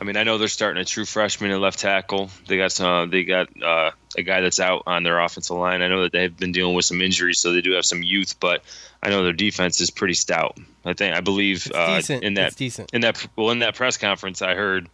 I 0.01 0.05
mean, 0.05 0.17
I 0.17 0.23
know 0.23 0.39
they're 0.39 0.47
starting 0.47 0.81
a 0.81 0.85
true 0.85 1.05
freshman 1.05 1.51
at 1.51 1.59
left 1.59 1.81
tackle. 1.81 2.31
They 2.47 2.57
got 2.57 2.71
some. 2.71 3.11
They 3.11 3.25
got 3.25 3.49
uh, 3.61 3.91
a 4.17 4.23
guy 4.23 4.41
that's 4.41 4.61
out 4.61 4.85
on 4.87 5.03
their 5.03 5.19
offensive 5.19 5.57
line. 5.57 5.83
I 5.83 5.89
know 5.89 6.03
that 6.03 6.13
they've 6.13 6.37
been 6.37 6.53
dealing 6.53 6.77
with 6.77 6.85
some 6.85 7.03
injuries, 7.03 7.41
so 7.41 7.53
they 7.53 7.63
do 7.63 7.73
have 7.73 7.85
some 7.85 8.05
youth. 8.05 8.39
But 8.39 8.63
I 9.03 9.11
know 9.11 9.25
their 9.25 9.33
defense 9.33 9.81
is 9.81 9.91
pretty 9.91 10.15
stout. 10.15 10.57
I 10.85 10.93
think 10.93 11.17
I 11.17 11.21
believe 11.21 11.67
It's 11.67 12.11
uh, 12.11 12.21
in 12.23 12.35
that 12.35 12.49
It's 12.49 12.57
decent. 12.57 12.95
in 12.95 13.01
that 13.01 13.27
well 13.35 13.51
in 13.51 13.59
that 13.59 13.75
press 13.75 13.97
conference 13.97 14.41
I 14.41 14.55
heard 14.55 14.89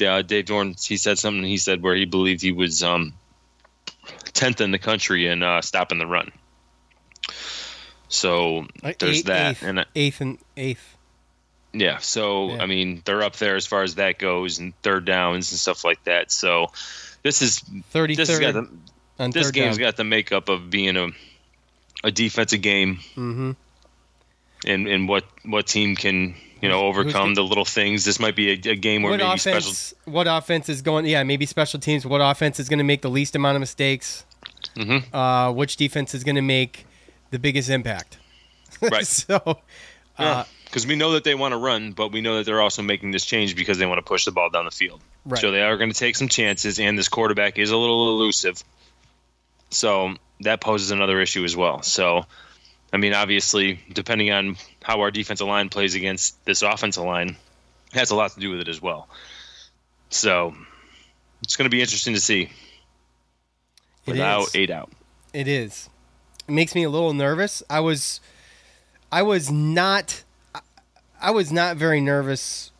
uh, 0.00 0.22
Dave 0.22 0.44
Doeren. 0.44 0.76
He 0.86 0.96
said 0.96 1.18
something. 1.18 1.42
He 1.42 1.56
said 1.58 1.82
where 1.82 1.96
he 1.96 2.04
believed 2.04 2.40
he 2.40 2.52
was 2.52 2.84
um, 2.84 3.14
tenth 4.36 4.60
in 4.60 4.70
the 4.70 4.78
country 4.78 5.26
in 5.26 5.42
uh, 5.42 5.60
stopping 5.62 5.98
the 5.98 6.06
run. 6.06 6.30
So 8.08 8.66
there's 8.82 9.18
Eight- 9.18 9.26
that, 9.26 9.50
eighth, 9.52 9.62
and 9.62 9.80
I- 9.80 9.84
eighth 9.96 10.20
and 10.20 10.38
eighth. 10.56 10.96
yeah, 11.72 11.98
so 11.98 12.50
Yeah. 12.54 12.62
I 12.62 12.66
mean, 12.66 13.02
they're 13.04 13.22
up 13.22 13.36
there 13.36 13.56
as 13.56 13.66
far 13.66 13.82
as 13.82 13.96
that 13.96 14.18
goes, 14.18 14.58
and 14.58 14.72
third 14.82 15.04
downs 15.04 15.50
and 15.50 15.58
stuff 15.58 15.84
like 15.84 16.02
that. 16.04 16.30
So 16.30 16.70
this 17.22 17.42
is 17.42 17.58
Thirty 17.90 18.14
this 18.14 18.28
has 18.28 18.38
got 18.38 18.54
the, 18.54 19.28
this 19.30 19.50
game's 19.50 19.76
down. 19.76 19.86
got 19.88 19.96
the 19.96 20.04
makeup 20.04 20.48
of 20.48 20.70
being 20.70 20.96
a 20.96 21.08
a 22.04 22.12
defensive 22.12 22.62
game, 22.62 22.98
mm-hmm. 23.16 23.52
and 24.66 24.86
and 24.86 25.08
what 25.08 25.24
what 25.44 25.66
team 25.66 25.96
can 25.96 26.36
you 26.60 26.68
know 26.68 26.86
overcome 26.86 27.34
the- 27.34 27.42
little 27.44 27.64
things. 27.64 28.04
This 28.04 28.18
might 28.20 28.34
be 28.36 28.50
a, 28.50 28.70
a 28.72 28.76
game 28.76 29.02
where 29.02 29.12
What 29.12 29.18
maybe 29.20 29.34
offense? 29.34 29.66
special. 29.66 30.12
What 30.12 30.26
offense 30.28 30.68
is 30.68 30.82
going? 30.82 31.06
Yeah, 31.06 31.22
maybe 31.22 31.46
special 31.46 31.78
teams. 31.80 32.04
What 32.06 32.20
offense 32.20 32.58
is 32.60 32.68
going 32.68 32.78
to 32.78 32.84
make 32.84 33.02
the 33.02 33.10
least 33.10 33.34
amount 33.36 33.56
of 33.56 33.60
mistakes? 33.60 34.24
Mhm. 34.76 35.04
Uh, 35.12 35.52
which 35.52 35.76
defense 35.76 36.14
is 36.14 36.24
going 36.24 36.36
to 36.36 36.42
make 36.42 36.86
the 37.30 37.38
biggest 37.38 37.68
impact? 37.70 38.18
Right. 38.82 39.06
so, 39.06 39.58
uh, 40.18 40.44
Because 40.66 40.86
we 40.86 40.96
know 40.96 41.12
that 41.12 41.24
they 41.24 41.34
want 41.34 41.52
to 41.52 41.56
run, 41.58 41.92
but 41.92 42.12
we 42.12 42.20
know 42.20 42.36
that 42.36 42.44
they're 42.46 42.60
also 42.60 42.82
making 42.82 43.10
this 43.12 43.24
change 43.24 43.56
because 43.56 43.78
they 43.78 43.86
want 43.86 43.98
to 43.98 44.02
push 44.02 44.24
the 44.26 44.32
ball 44.32 44.50
down 44.50 44.66
the 44.66 44.70
field. 44.70 45.00
Right. 45.24 45.40
So 45.40 45.50
they 45.50 45.62
are 45.62 45.76
going 45.78 45.90
to 45.90 45.98
take 45.98 46.14
some 46.16 46.28
chances, 46.28 46.78
and 46.78 46.98
this 46.98 47.08
quarterback 47.08 47.58
is 47.58 47.70
a 47.70 47.76
little 47.76 48.10
elusive. 48.10 48.62
So 49.70 50.14
that 50.40 50.60
poses 50.60 50.90
another 50.90 51.20
issue 51.20 51.44
as 51.44 51.56
well. 51.56 51.82
So, 51.82 52.26
I 52.92 52.98
mean, 52.98 53.14
obviously, 53.14 53.80
depending 53.92 54.30
on 54.30 54.56
how 54.86 55.00
our 55.00 55.10
defensive 55.10 55.48
line 55.48 55.68
plays 55.68 55.96
against 55.96 56.44
this 56.44 56.62
offensive 56.62 57.02
line, 57.02 57.36
has 57.92 58.12
a 58.12 58.14
lot 58.14 58.30
to 58.30 58.38
do 58.38 58.50
with 58.50 58.60
it 58.60 58.68
as 58.68 58.80
well. 58.80 59.08
So 60.10 60.54
it's 61.42 61.56
going 61.56 61.64
to 61.68 61.74
be 61.74 61.80
interesting 61.80 62.14
to 62.14 62.20
see. 62.20 62.42
It 64.06 64.12
Without 64.12 64.42
is. 64.42 64.54
eight 64.54 64.70
out. 64.70 64.92
It 65.32 65.48
is. 65.48 65.88
It 66.46 66.52
makes 66.52 66.76
me 66.76 66.84
a 66.84 66.88
little 66.88 67.12
nervous. 67.14 67.64
I 67.68 67.80
was, 67.80 68.20
I 69.10 69.22
was 69.22 69.50
not, 69.50 70.22
I- 71.20 71.32
was 71.32 71.50
not 71.50 71.76
very 71.76 72.00
nervous 72.00 72.70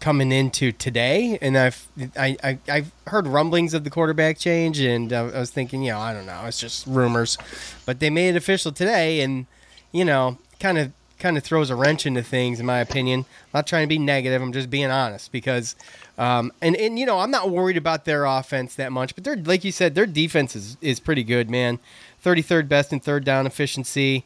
coming 0.00 0.32
into 0.32 0.72
today, 0.72 1.38
and 1.42 1.58
I've 1.58 1.86
I, 2.16 2.38
I 2.42 2.58
I've 2.70 2.90
heard 3.06 3.26
rumblings 3.26 3.74
of 3.74 3.84
the 3.84 3.90
quarterback 3.90 4.38
change, 4.38 4.80
and 4.80 5.12
I 5.12 5.24
was 5.24 5.50
thinking, 5.50 5.82
you 5.82 5.92
know, 5.92 5.98
I 5.98 6.14
don't 6.14 6.24
know, 6.24 6.42
it's 6.46 6.58
just 6.58 6.86
rumors, 6.86 7.36
but 7.84 8.00
they 8.00 8.08
made 8.08 8.30
it 8.30 8.36
official 8.36 8.72
today, 8.72 9.20
and 9.20 9.44
you 9.92 10.06
know, 10.06 10.38
kind 10.58 10.78
of 10.78 10.92
kind 11.18 11.36
of 11.36 11.44
throws 11.44 11.70
a 11.70 11.76
wrench 11.76 12.06
into 12.06 12.22
things, 12.22 12.60
in 12.60 12.66
my 12.66 12.78
opinion. 12.78 13.20
I'm 13.20 13.50
not 13.54 13.66
trying 13.66 13.84
to 13.84 13.88
be 13.88 13.98
negative. 13.98 14.40
I'm 14.40 14.52
just 14.52 14.70
being 14.70 14.90
honest 14.90 15.32
because, 15.32 15.74
um, 16.16 16.52
and 16.62 16.76
and 16.76 16.98
you 16.98 17.06
know, 17.06 17.18
I'm 17.18 17.30
not 17.30 17.50
worried 17.50 17.76
about 17.76 18.04
their 18.04 18.24
offense 18.24 18.74
that 18.76 18.92
much, 18.92 19.14
but 19.14 19.24
they're 19.24 19.36
like 19.36 19.64
you 19.64 19.72
said, 19.72 19.94
their 19.94 20.06
defense 20.06 20.54
is 20.54 20.76
is 20.80 21.00
pretty 21.00 21.24
good, 21.24 21.50
man. 21.50 21.78
33rd 22.24 22.68
best 22.68 22.92
in 22.92 23.00
third 23.00 23.24
down 23.24 23.46
efficiency. 23.46 24.24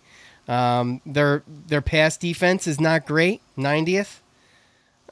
Um, 0.48 1.00
their 1.06 1.42
their 1.46 1.82
pass 1.82 2.16
defense 2.16 2.66
is 2.66 2.80
not 2.80 3.06
great, 3.06 3.40
90th. 3.56 4.18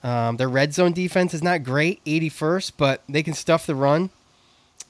Um, 0.03 0.39
their 0.39 0.49
red 0.49 0.73
zone 0.73 0.93
defense 0.93 1.35
is 1.35 1.43
not 1.43 1.63
great, 1.63 2.03
81st, 2.07 2.73
but 2.79 3.03
they 3.09 3.23
can 3.23 3.35
stuff 3.35 3.67
the 3.67 3.75
run. 3.75 4.11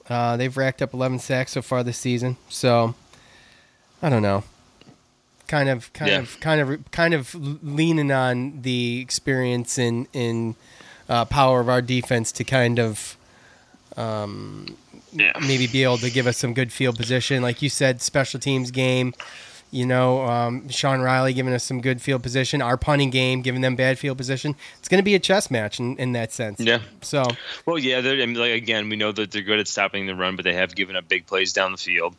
Uh, 0.09 0.37
they've 0.37 0.57
racked 0.57 0.83
up 0.83 0.95
11 0.95 1.19
sacks 1.19 1.53
so 1.53 1.63
far 1.63 1.83
this 1.83 1.99
season. 1.99 2.37
So 2.49 2.95
I 4.03 4.09
don't 4.09 4.23
know. 4.23 4.45
Kind 5.51 5.69
of, 5.69 5.93
kind 5.93 6.11
Yeah. 6.13 6.19
of, 6.21 6.39
kind 6.41 6.61
of, 6.61 6.91
kind 6.93 7.13
of 7.13 7.35
leaning 7.65 8.13
on 8.13 8.63
the 8.63 9.01
experience 9.01 9.79
and 9.79 10.07
in 10.13 10.55
uh, 11.09 11.25
power 11.25 11.59
of 11.61 11.69
our 11.69 11.83
defense 11.83 12.31
to 12.33 12.45
kind 12.45 12.79
of 12.79 13.17
Yeah. 13.97 15.33
maybe 15.41 15.67
be 15.67 15.83
able 15.83 15.99
to 15.99 16.11
give 16.11 16.27
us 16.29 16.37
some 16.37 16.55
good 16.55 16.73
field 16.73 16.97
position. 16.97 17.43
Like 17.43 17.63
you 17.63 17.69
said, 17.69 18.01
special 18.01 18.39
teams 18.39 18.71
game. 18.71 19.13
You 19.73 19.87
know, 19.87 20.23
um, 20.27 20.69
Sean 20.69 21.01
Riley 21.01 21.33
giving 21.33 21.53
us 21.53 21.63
some 21.65 21.81
good 21.81 22.01
field 22.03 22.23
position. 22.25 22.61
Our 22.61 22.77
punting 22.77 23.11
game 23.11 23.41
giving 23.43 23.61
them 23.61 23.77
bad 23.77 23.99
field 24.01 24.19
position. 24.19 24.57
It's 24.81 24.89
going 24.89 24.99
to 24.99 25.05
be 25.05 25.15
a 25.15 25.21
chess 25.21 25.49
match 25.51 25.79
in, 25.79 25.97
in 25.97 26.13
that 26.13 26.33
sense. 26.33 26.59
Yeah. 26.61 26.81
So 27.03 27.25
Well, 27.67 27.79
yeah, 27.79 28.01
they're, 28.01 28.21
I 28.21 28.27
mean, 28.27 28.35
like 28.35 28.53
again, 28.53 28.89
we 28.89 28.97
know 28.97 29.13
that 29.13 29.31
they're 29.31 29.43
good 29.43 29.61
at 29.61 29.69
stopping 29.69 30.07
the 30.07 30.15
run, 30.17 30.35
but 30.37 30.45
they 30.45 30.55
have 30.55 30.75
given 30.75 30.97
up 30.97 31.09
big 31.09 31.27
plays 31.27 31.53
down 31.53 31.71
the 31.73 31.79
field. 31.79 32.15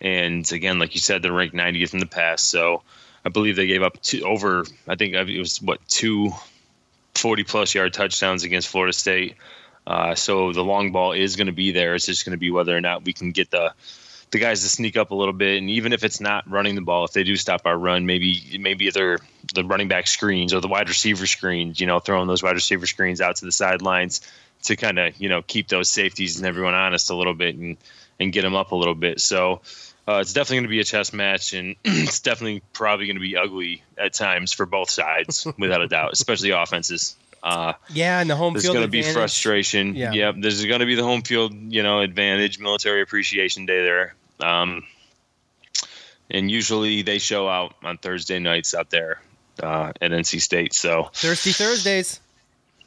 And 0.00 0.50
again, 0.52 0.78
like 0.78 0.94
you 0.94 1.00
said, 1.00 1.22
they're 1.22 1.32
ranked 1.32 1.54
90th 1.54 1.94
in 1.94 2.00
the 2.00 2.06
past. 2.06 2.50
So 2.50 2.82
I 3.24 3.28
believe 3.28 3.56
they 3.56 3.66
gave 3.66 3.82
up 3.82 4.00
two, 4.02 4.22
over, 4.22 4.64
I 4.86 4.94
think 4.94 5.14
it 5.14 5.38
was 5.38 5.60
what 5.60 5.86
two 5.88 6.32
40 7.14 7.44
plus 7.44 7.74
yard 7.74 7.92
touchdowns 7.92 8.44
against 8.44 8.68
Florida 8.68 8.92
State. 8.92 9.36
Uh, 9.86 10.14
so 10.14 10.52
the 10.52 10.64
long 10.64 10.92
ball 10.92 11.12
is 11.12 11.36
going 11.36 11.46
to 11.46 11.52
be 11.52 11.72
there. 11.72 11.94
It's 11.94 12.06
just 12.06 12.24
going 12.24 12.32
to 12.32 12.38
be 12.38 12.50
whether 12.50 12.76
or 12.76 12.80
not 12.80 13.04
we 13.04 13.12
can 13.12 13.30
get 13.30 13.50
the 13.50 13.72
the 14.32 14.38
guys 14.38 14.62
to 14.62 14.68
sneak 14.68 14.96
up 14.96 15.12
a 15.12 15.14
little 15.14 15.32
bit. 15.32 15.58
And 15.58 15.70
even 15.70 15.92
if 15.92 16.02
it's 16.02 16.20
not 16.20 16.50
running 16.50 16.74
the 16.74 16.80
ball, 16.80 17.04
if 17.04 17.12
they 17.12 17.22
do 17.22 17.36
stop 17.36 17.62
our 17.64 17.78
run, 17.78 18.06
maybe 18.06 18.58
maybe 18.60 18.90
they're 18.90 19.18
the 19.54 19.64
running 19.64 19.86
back 19.88 20.08
screens 20.08 20.52
or 20.52 20.60
the 20.60 20.68
wide 20.68 20.88
receiver 20.88 21.26
screens. 21.26 21.80
You 21.80 21.86
know, 21.86 22.00
throwing 22.00 22.26
those 22.26 22.42
wide 22.42 22.54
receiver 22.54 22.86
screens 22.86 23.20
out 23.20 23.36
to 23.36 23.44
the 23.44 23.52
sidelines 23.52 24.20
to 24.64 24.76
kind 24.76 24.98
of 24.98 25.16
you 25.20 25.28
know 25.28 25.42
keep 25.42 25.68
those 25.68 25.88
safeties 25.88 26.36
and 26.38 26.46
everyone 26.46 26.74
honest 26.74 27.10
a 27.10 27.14
little 27.14 27.34
bit 27.34 27.54
and 27.56 27.76
and 28.20 28.32
get 28.32 28.42
them 28.42 28.54
up 28.54 28.72
a 28.72 28.76
little 28.76 28.94
bit. 28.94 29.20
So. 29.20 29.60
Uh, 30.08 30.20
it's 30.20 30.32
definitely 30.32 30.58
going 30.58 30.64
to 30.66 30.68
be 30.68 30.78
a 30.78 30.84
chess 30.84 31.12
match, 31.12 31.52
and 31.52 31.74
it's 31.84 32.20
definitely 32.20 32.62
probably 32.72 33.06
going 33.06 33.16
to 33.16 33.20
be 33.20 33.36
ugly 33.36 33.82
at 33.98 34.12
times 34.12 34.52
for 34.52 34.64
both 34.64 34.88
sides, 34.88 35.44
without 35.58 35.82
a 35.82 35.88
doubt, 35.88 36.12
especially 36.12 36.50
offenses. 36.50 37.16
Uh, 37.42 37.72
yeah, 37.90 38.20
and 38.20 38.30
the 38.30 38.36
home 38.36 38.52
there's 38.52 38.62
field 38.62 38.76
going 38.76 38.86
to 38.86 38.90
be 38.90 39.02
frustration. 39.02 39.96
Yeah. 39.96 40.12
Yep, 40.12 40.36
there's 40.38 40.64
going 40.64 40.78
to 40.78 40.86
be 40.86 40.94
the 40.94 41.02
home 41.02 41.22
field, 41.22 41.52
you 41.54 41.82
know, 41.82 42.02
advantage, 42.02 42.60
military 42.60 43.02
appreciation 43.02 43.66
day 43.66 43.82
there. 43.82 44.14
Um, 44.38 44.84
and 46.30 46.50
usually 46.50 47.02
they 47.02 47.18
show 47.18 47.48
out 47.48 47.74
on 47.82 47.98
Thursday 47.98 48.38
nights 48.38 48.74
out 48.74 48.90
there 48.90 49.20
uh, 49.62 49.92
at 50.00 50.10
NC 50.10 50.40
State. 50.40 50.72
So 50.74 51.10
Thirsty 51.14 51.52
Thursdays. 51.52 52.20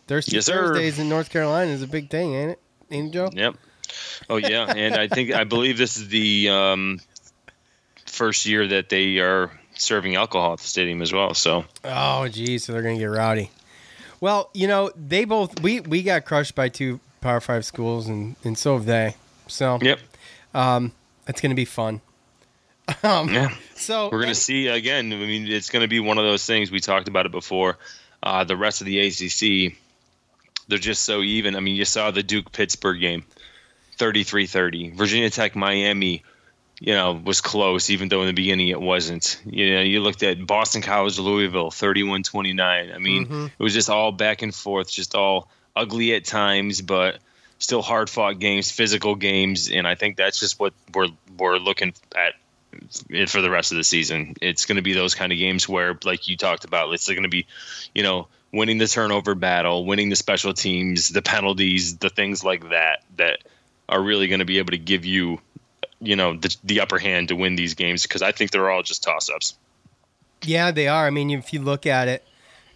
Thirsty 0.07 0.37
Yes. 0.37 0.47
Thursdays 0.47 0.99
in 0.99 1.07
North 1.07 1.29
Carolina 1.29 1.71
is 1.71 1.81
a 1.81 1.87
big 1.87 2.09
thing, 2.09 2.33
ain't 2.33 2.51
it? 2.51 2.59
Ain't 2.91 3.07
it, 3.09 3.13
Joe? 3.13 3.29
Yep. 3.31 3.55
Oh 4.29 4.37
yeah, 4.37 4.71
and 4.75 4.95
I 4.95 5.07
think 5.07 5.33
I 5.33 5.43
believe 5.43 5.77
this 5.77 5.97
is 5.97 6.09
the 6.09 6.49
um, 6.49 6.99
first 8.05 8.45
year 8.45 8.67
that 8.67 8.89
they 8.89 9.19
are 9.19 9.51
serving 9.75 10.15
alcohol 10.15 10.53
at 10.53 10.59
the 10.59 10.67
stadium 10.67 11.01
as 11.01 11.13
well. 11.13 11.33
So 11.33 11.65
Oh, 11.83 12.27
geez, 12.27 12.65
so 12.65 12.73
they're 12.73 12.81
gonna 12.81 12.97
get 12.97 13.05
rowdy. 13.05 13.51
Well, 14.21 14.49
you 14.53 14.67
know, 14.67 14.91
they 14.95 15.25
both 15.25 15.61
we 15.61 15.79
we 15.81 16.03
got 16.03 16.25
crushed 16.25 16.55
by 16.55 16.69
two 16.69 16.99
Power 17.21 17.39
Five 17.39 17.65
schools, 17.65 18.07
and 18.07 18.35
and 18.43 18.57
so 18.57 18.75
have 18.75 18.85
they. 18.85 19.15
So 19.47 19.79
yep, 19.81 19.99
it's 21.27 21.41
gonna 21.41 21.55
be 21.55 21.65
fun. 21.65 22.01
Um, 23.03 23.29
yeah. 23.31 23.53
So 23.75 24.05
We're 24.05 24.17
going 24.17 24.29
to 24.29 24.35
see 24.35 24.67
again. 24.67 25.13
I 25.13 25.15
mean, 25.15 25.47
it's 25.47 25.69
going 25.69 25.83
to 25.83 25.87
be 25.87 25.99
one 25.99 26.17
of 26.17 26.23
those 26.23 26.45
things. 26.45 26.71
We 26.71 26.79
talked 26.79 27.07
about 27.07 27.27
it 27.27 27.31
before. 27.31 27.77
Uh, 28.21 28.43
the 28.43 28.57
rest 28.57 28.81
of 28.81 28.87
the 28.87 28.99
ACC, 28.99 29.77
they're 30.67 30.79
just 30.79 31.03
so 31.03 31.21
even. 31.21 31.55
I 31.55 31.59
mean, 31.59 31.75
you 31.75 31.85
saw 31.85 32.11
the 32.11 32.23
Duke 32.23 32.51
Pittsburgh 32.51 32.99
game, 32.99 33.25
33-30. 33.99 34.93
Virginia 34.95 35.29
Tech 35.29 35.55
Miami, 35.55 36.23
you 36.79 36.93
know, 36.93 37.13
was 37.13 37.41
close, 37.41 37.89
even 37.89 38.09
though 38.09 38.21
in 38.21 38.27
the 38.27 38.33
beginning 38.33 38.69
it 38.69 38.81
wasn't. 38.81 39.41
You 39.45 39.75
know, 39.75 39.81
you 39.81 39.99
looked 39.99 40.23
at 40.23 40.45
Boston 40.45 40.81
College 40.81 41.19
Louisville, 41.19 41.69
31-29. 41.69 42.59
I 42.95 42.97
mean, 42.97 43.25
mm-hmm. 43.25 43.45
it 43.45 43.59
was 43.63 43.73
just 43.73 43.89
all 43.89 44.11
back 44.11 44.41
and 44.41 44.55
forth, 44.55 44.89
just 44.89 45.13
all 45.15 45.49
ugly 45.75 46.15
at 46.15 46.25
times, 46.25 46.81
but 46.81 47.19
still 47.59 47.81
hard 47.81 48.09
fought 48.09 48.39
games, 48.39 48.71
physical 48.71 49.15
games, 49.15 49.69
and 49.69 49.87
I 49.87 49.95
think 49.95 50.17
that's 50.17 50.39
just 50.39 50.59
what 50.59 50.73
we're 50.93 51.09
we're 51.37 51.57
looking 51.57 51.93
at 52.15 52.33
for 53.29 53.41
the 53.41 53.49
rest 53.49 53.71
of 53.71 53.77
the 53.77 53.83
season. 53.83 54.35
It's 54.41 54.65
going 54.65 54.77
to 54.77 54.81
be 54.81 54.93
those 54.93 55.15
kind 55.15 55.31
of 55.31 55.37
games 55.37 55.67
where, 55.67 55.97
like 56.03 56.27
you 56.27 56.37
talked 56.37 56.65
about, 56.65 56.93
it's 56.93 57.07
going 57.07 57.23
to 57.23 57.29
be, 57.29 57.45
you 57.93 58.03
know, 58.03 58.27
winning 58.51 58.77
the 58.77 58.87
turnover 58.87 59.35
battle, 59.35 59.85
winning 59.85 60.09
the 60.09 60.15
special 60.15 60.53
teams, 60.53 61.09
the 61.09 61.21
penalties, 61.21 61.97
the 61.97 62.09
things 62.09 62.43
like 62.43 62.69
that 62.69 63.03
that 63.17 63.39
are 63.89 64.01
really 64.01 64.27
going 64.27 64.39
to 64.39 64.45
be 64.45 64.59
able 64.59 64.71
to 64.71 64.77
give 64.77 65.03
you, 65.03 65.41
you 65.99 66.15
know, 66.15 66.35
the, 66.37 66.55
the 66.63 66.79
upper 66.79 66.97
hand 66.97 67.29
to 67.29 67.35
win 67.35 67.55
these 67.55 67.73
games 67.73 68.03
because 68.03 68.21
I 68.21 68.31
think 68.31 68.51
they're 68.51 68.69
all 68.69 68.83
just 68.83 69.03
toss 69.03 69.29
ups. 69.29 69.55
Yeah, 70.43 70.71
they 70.71 70.87
are. 70.87 71.05
I 71.05 71.09
mean, 71.09 71.31
if 71.31 71.51
you 71.51 71.61
look 71.61 71.85
at 71.85 72.07
it, 72.07 72.25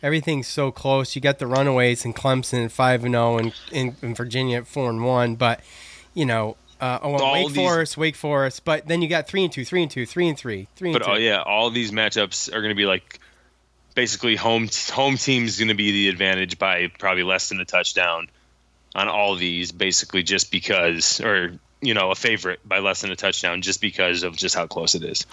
everything's 0.01 0.48
so 0.48 0.72
close. 0.72 1.15
You 1.15 1.22
got 1.22 1.39
the 1.39 1.48
runaways 1.48 2.03
in 2.03 2.13
Clemson 2.13 2.65
at 2.65 2.72
five 2.72 3.05
and 3.05 3.13
zero, 3.13 3.38
and 3.38 3.53
in 3.72 4.13
Virginia 4.13 4.58
at 4.58 4.67
four 4.67 4.89
and 4.89 5.03
one. 5.05 5.36
But 5.36 5.62
you 6.13 6.25
know, 6.25 6.58
uh, 6.82 7.00
oh, 7.01 7.12
well, 7.12 7.32
Wake 7.32 7.48
these, 7.48 7.55
Forest, 7.55 7.98
Wake 7.98 8.15
Forest. 8.17 8.65
But 8.65 8.88
then 8.88 9.01
you 9.01 9.08
got 9.08 9.27
three 9.27 9.43
and 9.43 9.53
two, 9.53 9.63
three 9.63 9.82
and 9.82 9.89
two, 9.89 10.05
three 10.05 10.27
and 10.27 10.38
three, 10.38 10.67
three 10.75 10.89
and 10.89 11.00
but, 11.00 11.05
two. 11.05 11.12
But 11.12 11.17
oh 11.17 11.20
yeah, 11.20 11.41
all 11.41 11.70
these 11.70 11.91
matchups 11.91 12.50
are 12.50 12.60
going 12.60 12.70
to 12.70 12.75
be 12.75 12.86
like 12.86 13.20
basically 13.96 14.36
home 14.36 14.67
home 14.91 15.15
team's 15.15 15.58
going 15.58 15.70
to 15.70 15.75
be 15.75 15.91
the 15.91 16.10
advantage 16.10 16.60
by 16.60 16.88
probably 17.00 17.24
less 17.24 17.50
than 17.50 17.60
a 17.62 17.65
touchdown 17.65 18.27
on 18.95 19.07
all 19.07 19.35
these, 19.35 19.71
basically 19.71 20.23
just 20.23 20.51
because, 20.51 21.19
or 21.21 21.57
you 21.81 21.93
know, 21.93 22.12
a 22.12 22.15
favorite 22.15 22.59
by 22.67 22.79
less 22.79 23.01
than 23.01 23.12
a 23.12 23.15
touchdown 23.15 23.62
just 23.62 23.81
because 23.81 24.23
of 24.23 24.35
just 24.35 24.55
how 24.55 24.65
close 24.67 24.95
it 24.95 25.03
is. 25.03 25.25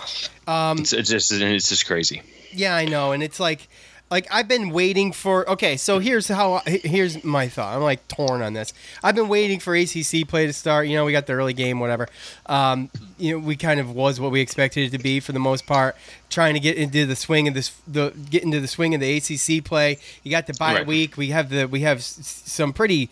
Um, 0.46 0.78
it's, 0.78 0.92
it's 0.92 1.08
just 1.08 1.32
it's 1.32 1.68
just 1.68 1.86
crazy. 1.86 2.22
Yeah, 2.52 2.74
I 2.74 2.86
know, 2.86 3.12
and 3.12 3.22
it's 3.22 3.38
like 3.38 3.68
like 4.10 4.26
I've 4.30 4.48
been 4.48 4.70
waiting 4.70 5.12
for. 5.12 5.48
Okay, 5.48 5.76
so 5.76 6.00
here's 6.00 6.26
how. 6.26 6.62
Here's 6.66 7.22
my 7.22 7.48
thought. 7.48 7.76
I'm 7.76 7.82
like 7.82 8.06
torn 8.08 8.42
on 8.42 8.54
this. 8.54 8.72
I've 9.04 9.14
been 9.14 9.28
waiting 9.28 9.60
for 9.60 9.76
ACC 9.76 10.26
play 10.26 10.46
to 10.46 10.52
start. 10.52 10.88
You 10.88 10.96
know, 10.96 11.04
we 11.04 11.12
got 11.12 11.26
the 11.26 11.34
early 11.34 11.52
game, 11.52 11.78
whatever. 11.78 12.08
Um, 12.46 12.90
you 13.18 13.32
know, 13.32 13.46
we 13.46 13.54
kind 13.54 13.78
of 13.78 13.94
was 13.94 14.18
what 14.18 14.32
we 14.32 14.40
expected 14.40 14.86
it 14.86 14.96
to 14.96 15.02
be 15.02 15.20
for 15.20 15.30
the 15.30 15.38
most 15.38 15.64
part. 15.64 15.96
Trying 16.28 16.54
to 16.54 16.60
get 16.60 16.76
into 16.76 17.06
the 17.06 17.14
swing 17.14 17.46
of 17.46 17.54
this, 17.54 17.70
the 17.86 18.12
get 18.30 18.42
into 18.42 18.58
the 18.58 18.68
swing 18.68 18.94
of 18.94 19.00
the 19.00 19.16
ACC 19.16 19.64
play. 19.64 19.98
You 20.24 20.32
got 20.32 20.48
the 20.48 20.54
bye 20.54 20.74
right. 20.74 20.86
week. 20.86 21.16
We 21.16 21.28
have 21.28 21.48
the 21.48 21.66
we 21.66 21.80
have 21.82 22.02
some 22.02 22.72
pretty, 22.72 23.10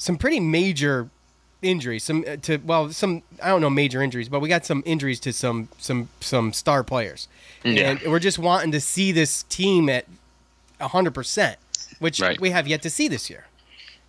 some 0.00 0.16
pretty 0.16 0.40
major 0.40 1.10
injuries. 1.62 2.04
Some 2.04 2.24
uh, 2.26 2.36
to 2.36 2.56
well, 2.64 2.90
some 2.90 3.22
I 3.42 3.48
don't 3.48 3.60
know 3.60 3.70
major 3.70 4.02
injuries, 4.02 4.28
but 4.28 4.40
we 4.40 4.48
got 4.48 4.64
some 4.64 4.82
injuries 4.86 5.20
to 5.20 5.32
some 5.32 5.68
some 5.78 6.08
some 6.20 6.52
star 6.52 6.82
players, 6.82 7.28
yeah. 7.62 7.90
and 7.90 8.00
we're 8.10 8.18
just 8.18 8.38
wanting 8.38 8.72
to 8.72 8.80
see 8.80 9.12
this 9.12 9.44
team 9.44 9.88
at 9.88 10.06
hundred 10.80 11.12
percent, 11.12 11.58
which 11.98 12.20
right. 12.20 12.40
we 12.40 12.50
have 12.50 12.66
yet 12.66 12.82
to 12.82 12.90
see 12.90 13.08
this 13.08 13.28
year, 13.28 13.46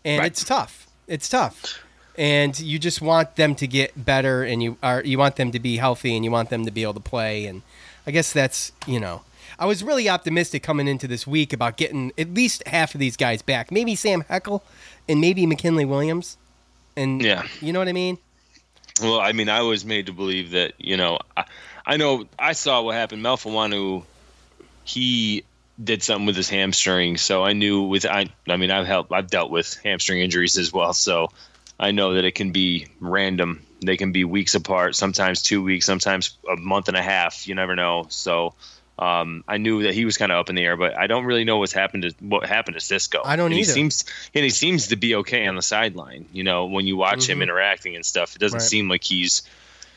and 0.06 0.20
right. 0.20 0.32
it's 0.32 0.46
tough. 0.46 0.88
It's 1.08 1.28
tough, 1.28 1.84
and 2.18 2.58
you 2.58 2.80
just 2.80 3.02
want 3.02 3.36
them 3.36 3.54
to 3.56 3.68
get 3.68 4.06
better, 4.06 4.44
and 4.44 4.64
you 4.64 4.78
are 4.82 5.04
you 5.04 5.18
want 5.18 5.36
them 5.36 5.52
to 5.52 5.60
be 5.60 5.76
healthy, 5.78 6.16
and 6.16 6.24
you 6.24 6.32
want 6.32 6.50
them 6.50 6.66
to 6.66 6.72
be 6.72 6.84
able 6.84 6.94
to 6.94 7.02
play, 7.02 7.46
and 7.46 7.64
I 8.08 8.12
guess 8.12 8.32
that's 8.32 8.72
you 8.88 9.00
know. 9.00 9.24
I 9.60 9.66
was 9.66 9.84
really 9.84 10.10
optimistic 10.10 10.64
coming 10.64 10.88
into 10.88 11.08
this 11.08 11.26
week 11.26 11.54
about 11.54 11.78
getting 11.78 12.12
at 12.18 12.34
least 12.34 12.68
half 12.68 12.94
of 12.94 13.00
these 13.00 13.18
guys 13.18 13.42
back. 13.42 13.72
Maybe 13.72 13.96
Sam 13.96 14.24
Heckel 14.24 14.62
and 15.08 15.22
maybe 15.22 15.46
McKinley 15.46 15.86
Williams 15.86 16.38
and 16.96 17.22
yeah, 17.22 17.44
you 17.62 17.74
know 17.74 17.80
what 17.80 17.88
I 17.88 17.94
mean. 17.94 18.18
Well, 19.02 19.20
I 19.20 19.32
mean, 19.32 19.50
I 19.50 19.62
was 19.62 19.86
made 19.86 20.08
to 20.08 20.14
believe 20.14 20.52
that 20.52 20.74
you 20.78 20.98
know, 20.98 21.20
I, 21.36 21.46
I 21.86 21.98
know 21.98 22.26
I 22.38 22.54
saw 22.54 22.82
what 22.82 22.96
happened. 22.96 23.24
Melifonwu, 23.24 24.04
he 24.84 25.44
did 25.82 26.04
something 26.04 26.26
with 26.26 26.36
his 26.36 26.50
hamstring, 26.50 27.18
so 27.18 27.44
I 27.44 27.54
knew 27.54 27.84
with 27.84 28.06
I. 28.06 28.28
I 28.48 28.58
mean, 28.58 28.72
I've 28.72 28.88
helped. 28.88 29.12
I've 29.12 29.30
dealt 29.30 29.52
with 29.52 29.80
hamstring 29.84 30.22
injuries 30.22 30.58
as 30.58 30.72
well, 30.72 30.94
so 30.94 31.32
I 31.80 31.92
know 31.92 32.14
that 32.14 32.26
it 32.26 32.36
can 32.36 32.52
be 32.52 32.88
random. 33.00 33.66
They 33.84 33.98
can 33.98 34.12
be 34.12 34.26
weeks 34.26 34.54
apart, 34.54 34.96
sometimes 34.96 35.42
two 35.42 35.64
weeks, 35.64 35.86
sometimes 35.86 36.38
a 36.52 36.56
month 36.56 36.88
and 36.88 36.98
a 36.98 37.02
half. 37.02 37.48
You 37.48 37.56
never 37.56 37.76
know. 37.76 38.06
So 38.10 38.54
um, 39.02 39.44
I 39.48 39.58
knew 39.58 39.82
that 39.84 39.96
he 39.96 40.06
was 40.06 40.18
kind 40.18 40.32
of 40.32 40.38
up 40.38 40.50
in 40.50 40.56
the 40.56 40.64
air, 40.64 40.78
but 40.78 40.96
I 40.96 41.08
don't 41.08 41.26
really 41.26 41.44
know 41.44 41.58
what's 41.58 41.74
happened 41.74 42.04
to 42.04 42.14
what 42.20 42.46
happened 42.46 42.76
to 42.76 42.80
Cisco. 42.80 43.22
I 43.26 43.36
don't 43.36 43.48
and 43.48 43.56
either. 43.56 43.68
He 43.68 43.74
seems 43.74 44.06
and 44.36 44.44
he 44.44 44.52
seems 44.52 44.88
to 44.90 44.96
be 44.96 45.16
okay 45.16 45.48
on 45.48 45.56
the 45.56 45.64
sideline. 45.64 46.28
You 46.32 46.44
know, 46.44 46.68
when 46.68 46.86
you 46.86 46.98
watch 46.98 47.22
mm-hmm. 47.22 47.32
him 47.32 47.42
interacting 47.42 47.96
and 47.96 48.06
stuff, 48.06 48.36
it 48.36 48.40
doesn't 48.40 48.60
right. 48.60 48.66
seem 48.66 48.88
like 48.90 49.04
he's. 49.04 49.42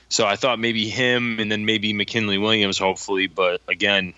So 0.09 0.27
I 0.27 0.37
thought 0.37 0.59
maybe 0.59 0.89
him 0.89 1.39
and 1.39 1.53
then 1.53 1.67
maybe 1.67 1.93
McKinley 1.93 2.39
Williams, 2.39 2.79
hopefully. 2.79 3.27
But 3.27 3.61
again, 3.69 4.15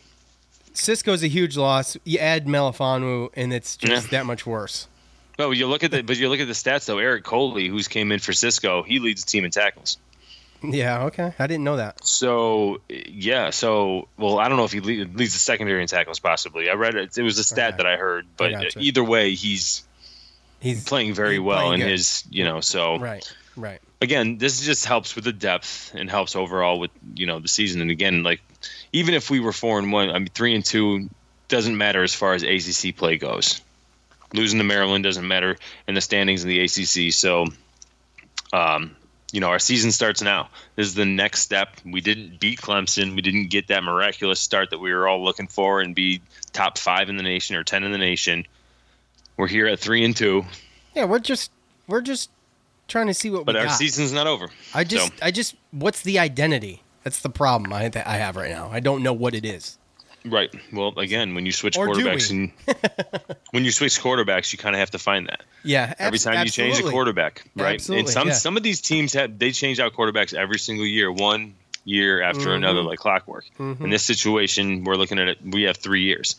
Cisco's 0.73 1.25
a 1.25 1.29
huge 1.29 1.57
loss. 1.57 1.97
You 2.05 2.21
add 2.21 2.47
Melifonwu, 2.47 3.31
and 3.35 3.53
it's 3.53 3.77
just 3.77 4.13
yeah. 4.13 4.21
that 4.21 4.27
much 4.27 4.47
worse. 4.47 4.87
Well, 5.37 5.53
you 5.53 5.67
look 5.67 5.83
at 5.83 5.91
the 5.91 6.03
but 6.03 6.17
you 6.17 6.29
look 6.29 6.41
at 6.41 6.47
the 6.47 6.53
stats 6.53 6.87
though. 6.87 6.99
Eric 6.99 7.25
Coley, 7.25 7.67
who's 7.67 7.89
came 7.89 8.13
in 8.13 8.21
for 8.21 8.33
Cisco, 8.33 8.85
he 8.85 9.01
leads 9.01 9.25
the 9.25 9.31
team 9.31 9.45
in 9.45 9.51
tackles. 9.51 9.99
Yeah, 10.63 11.05
okay. 11.05 11.33
I 11.39 11.47
didn't 11.47 11.65
know 11.65 11.77
that. 11.77 12.05
So, 12.05 12.81
yeah. 12.89 13.51
So, 13.51 14.09
well, 14.17 14.39
I 14.39 14.49
don't 14.49 14.57
know 14.57 14.65
if 14.65 14.73
he 14.73 14.81
leads 14.81 15.33
the 15.33 15.39
secondary 15.39 15.83
in 15.83 15.89
tackles, 15.89 16.19
possibly. 16.19 16.71
I 16.71 16.75
read 16.75 16.95
it. 16.95 17.17
It 17.17 17.23
was 17.23 17.39
a 17.39 17.45
stat 17.45 17.75
okay. 17.75 17.77
that 17.79 17.87
I 17.87 17.97
heard. 17.97 18.27
But 18.37 18.55
I 18.55 18.69
either 18.77 19.05
way, 19.05 19.35
he's 19.35 19.85
he's 20.61 20.85
playing 20.85 21.15
very 21.15 21.35
he's 21.35 21.41
well 21.41 21.67
playing 21.67 21.83
in 21.83 21.87
good. 21.87 21.93
his, 21.93 22.25
you 22.31 22.45
know, 22.45 22.61
so. 22.61 22.99
Right, 22.99 23.31
right. 23.57 23.81
Again, 24.01 24.39
this 24.39 24.65
just 24.65 24.85
helps 24.85 25.15
with 25.15 25.25
the 25.25 25.33
depth 25.33 25.95
and 25.95 26.11
helps 26.11 26.37
overall 26.37 26.79
with, 26.79 26.91
you 27.15 27.27
know, 27.27 27.39
the 27.39 27.49
season. 27.49 27.81
And 27.81 27.91
again, 27.91 28.23
like, 28.23 28.41
even 28.93 29.15
if 29.15 29.31
we 29.31 29.41
were 29.41 29.53
four 29.53 29.79
and 29.79 29.91
one, 29.93 30.11
I 30.11 30.19
mean, 30.19 30.29
three 30.29 30.55
and 30.55 30.65
two 30.65 31.09
doesn't 31.49 31.77
matter 31.77 32.03
as 32.03 32.15
far 32.15 32.35
as 32.35 32.43
ACC 32.43 32.97
play 32.97 33.17
goes. 33.17 33.61
Losing 34.35 34.59
to 34.59 34.65
Maryland 34.65 35.05
doesn't 35.05 35.27
matter 35.27 35.57
in 35.87 35.95
the 35.95 36.01
standings 36.01 36.43
in 36.43 36.49
the 36.49 36.61
ACC. 36.61 37.13
So, 37.13 37.47
um, 38.53 38.97
you 39.37 39.41
know, 39.41 39.49
our 39.49 39.59
season 39.59 39.93
starts 39.93 40.23
now. 40.23 40.49
This 40.77 40.87
is 40.87 40.95
the 40.95 41.05
next 41.05 41.41
step. 41.41 41.69
We 41.85 42.01
didn't 42.01 42.41
beat 42.41 42.59
Clemson. 42.59 43.15
We 43.15 43.21
didn't 43.21 43.51
get 43.51 43.69
that 43.69 43.85
miraculous 43.85 44.41
start 44.41 44.71
that 44.71 44.79
we 44.79 44.91
were 44.91 45.07
all 45.07 45.23
looking 45.23 45.47
for 45.47 45.83
and 45.83 45.95
be 45.95 46.23
top 46.55 46.79
five 46.79 47.11
in 47.11 47.19
the 47.19 47.23
nation 47.23 47.55
or 47.55 47.63
ten 47.63 47.85
in 47.85 47.93
the 47.93 47.99
nation. 47.99 48.47
We're 49.37 49.47
here 49.47 49.67
at 49.67 49.79
three 49.79 50.07
and 50.07 50.17
two. 50.17 50.47
Yeah, 50.95 51.05
we're 51.05 51.19
just 51.19 51.51
we're 51.87 52.01
just 52.01 52.31
trying 52.89 53.09
to 53.09 53.15
see 53.15 53.29
what. 53.29 53.45
But 53.45 53.57
our 53.57 53.67
got. 53.67 53.73
season's 53.77 54.11
not 54.11 54.27
over. 54.27 54.49
I 54.73 54.85
just 54.85 55.09
so. 55.09 55.13
I 55.21 55.31
just 55.33 55.55
what's 55.71 56.01
the 56.01 56.19
identity? 56.19 56.83
That's 57.05 57.21
the 57.21 57.29
problem 57.29 57.75
I 57.75 57.93
I 58.07 58.17
have 58.17 58.37
right 58.37 58.51
now. 58.51 58.71
I 58.73 58.81
don't 58.81 59.03
know 59.03 59.13
what 59.13 59.35
it 59.35 59.45
is. 59.45 59.77
Right. 60.27 60.55
Well, 60.73 60.99
again, 60.99 61.35
when 61.35 61.47
you 61.47 61.53
switch 61.53 61.77
or 61.77 61.87
quarterbacks, 61.89 62.31
and 62.31 62.53
when 63.51 63.65
you 63.65 63.71
switch 63.71 64.01
quarterbacks, 64.01 64.53
you 64.53 64.59
kind 64.59 64.75
of 64.75 64.81
have 64.81 64.91
to 64.91 64.99
find 64.99 65.29
that. 65.29 65.43
Yeah. 65.63 65.95
Every 65.99 66.19
time 66.19 66.35
absolutely. 66.35 66.65
you 66.65 66.75
change 66.75 66.87
a 66.87 66.91
quarterback, 66.91 67.45
right? 67.55 67.75
Absolutely, 67.75 68.01
and 68.01 68.09
some 68.09 68.29
yeah. 68.29 68.35
some 68.35 68.57
of 68.57 68.63
these 68.63 68.81
teams 68.81 69.13
have 69.13 69.39
they 69.39 69.53
change 69.53 69.81
out 69.81 69.95
quarterbacks 69.95 70.35
every 70.35 70.59
single 70.59 70.87
year, 70.87 71.11
one 71.11 71.55
year 71.85 72.21
after 72.23 72.41
mm-hmm. 72.41 72.53
another, 72.53 72.83
like 72.83 72.99
clockwork. 72.99 73.45
Mm-hmm. 73.59 73.85
In 73.85 73.91
this 73.91 74.05
situation, 74.05 74.85
we're 74.85 74.97
looking 74.97 75.19
at 75.19 75.29
it. 75.29 75.39
We 75.45 75.63
have 75.65 75.77
three 75.77 76.03
years. 76.03 76.37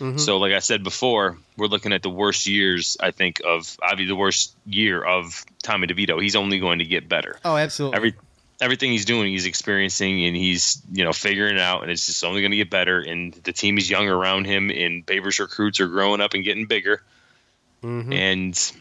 Mm-hmm. 0.00 0.18
So, 0.18 0.38
like 0.38 0.52
I 0.52 0.60
said 0.60 0.84
before, 0.84 1.38
we're 1.56 1.66
looking 1.66 1.92
at 1.92 2.02
the 2.02 2.10
worst 2.10 2.46
years. 2.46 2.96
I 3.00 3.10
think 3.10 3.40
of 3.44 3.76
obviously 3.82 4.06
the 4.06 4.16
worst 4.16 4.54
year 4.64 5.02
of 5.02 5.44
Tommy 5.62 5.86
DeVito. 5.88 6.22
He's 6.22 6.36
only 6.36 6.60
going 6.60 6.78
to 6.78 6.84
get 6.84 7.08
better. 7.08 7.36
Oh, 7.44 7.56
absolutely. 7.56 7.96
Every 7.96 8.14
everything 8.60 8.90
he's 8.90 9.04
doing, 9.04 9.28
he's 9.28 9.46
experiencing 9.46 10.24
and 10.24 10.36
he's 10.36 10.82
you 10.92 11.04
know 11.04 11.12
figuring 11.12 11.56
it 11.56 11.60
out, 11.60 11.82
and 11.82 11.90
it's 11.90 12.06
just 12.06 12.24
only 12.24 12.40
going 12.40 12.50
to 12.50 12.56
get 12.56 12.70
better. 12.70 13.00
And 13.00 13.32
the 13.32 13.52
team 13.52 13.78
is 13.78 13.88
young 13.88 14.08
around 14.08 14.46
him, 14.46 14.70
and 14.70 15.04
Babers 15.04 15.38
recruits 15.38 15.80
are 15.80 15.88
growing 15.88 16.20
up 16.20 16.34
and 16.34 16.44
getting 16.44 16.66
bigger. 16.66 17.02
Mm-hmm. 17.82 18.12
And 18.12 18.72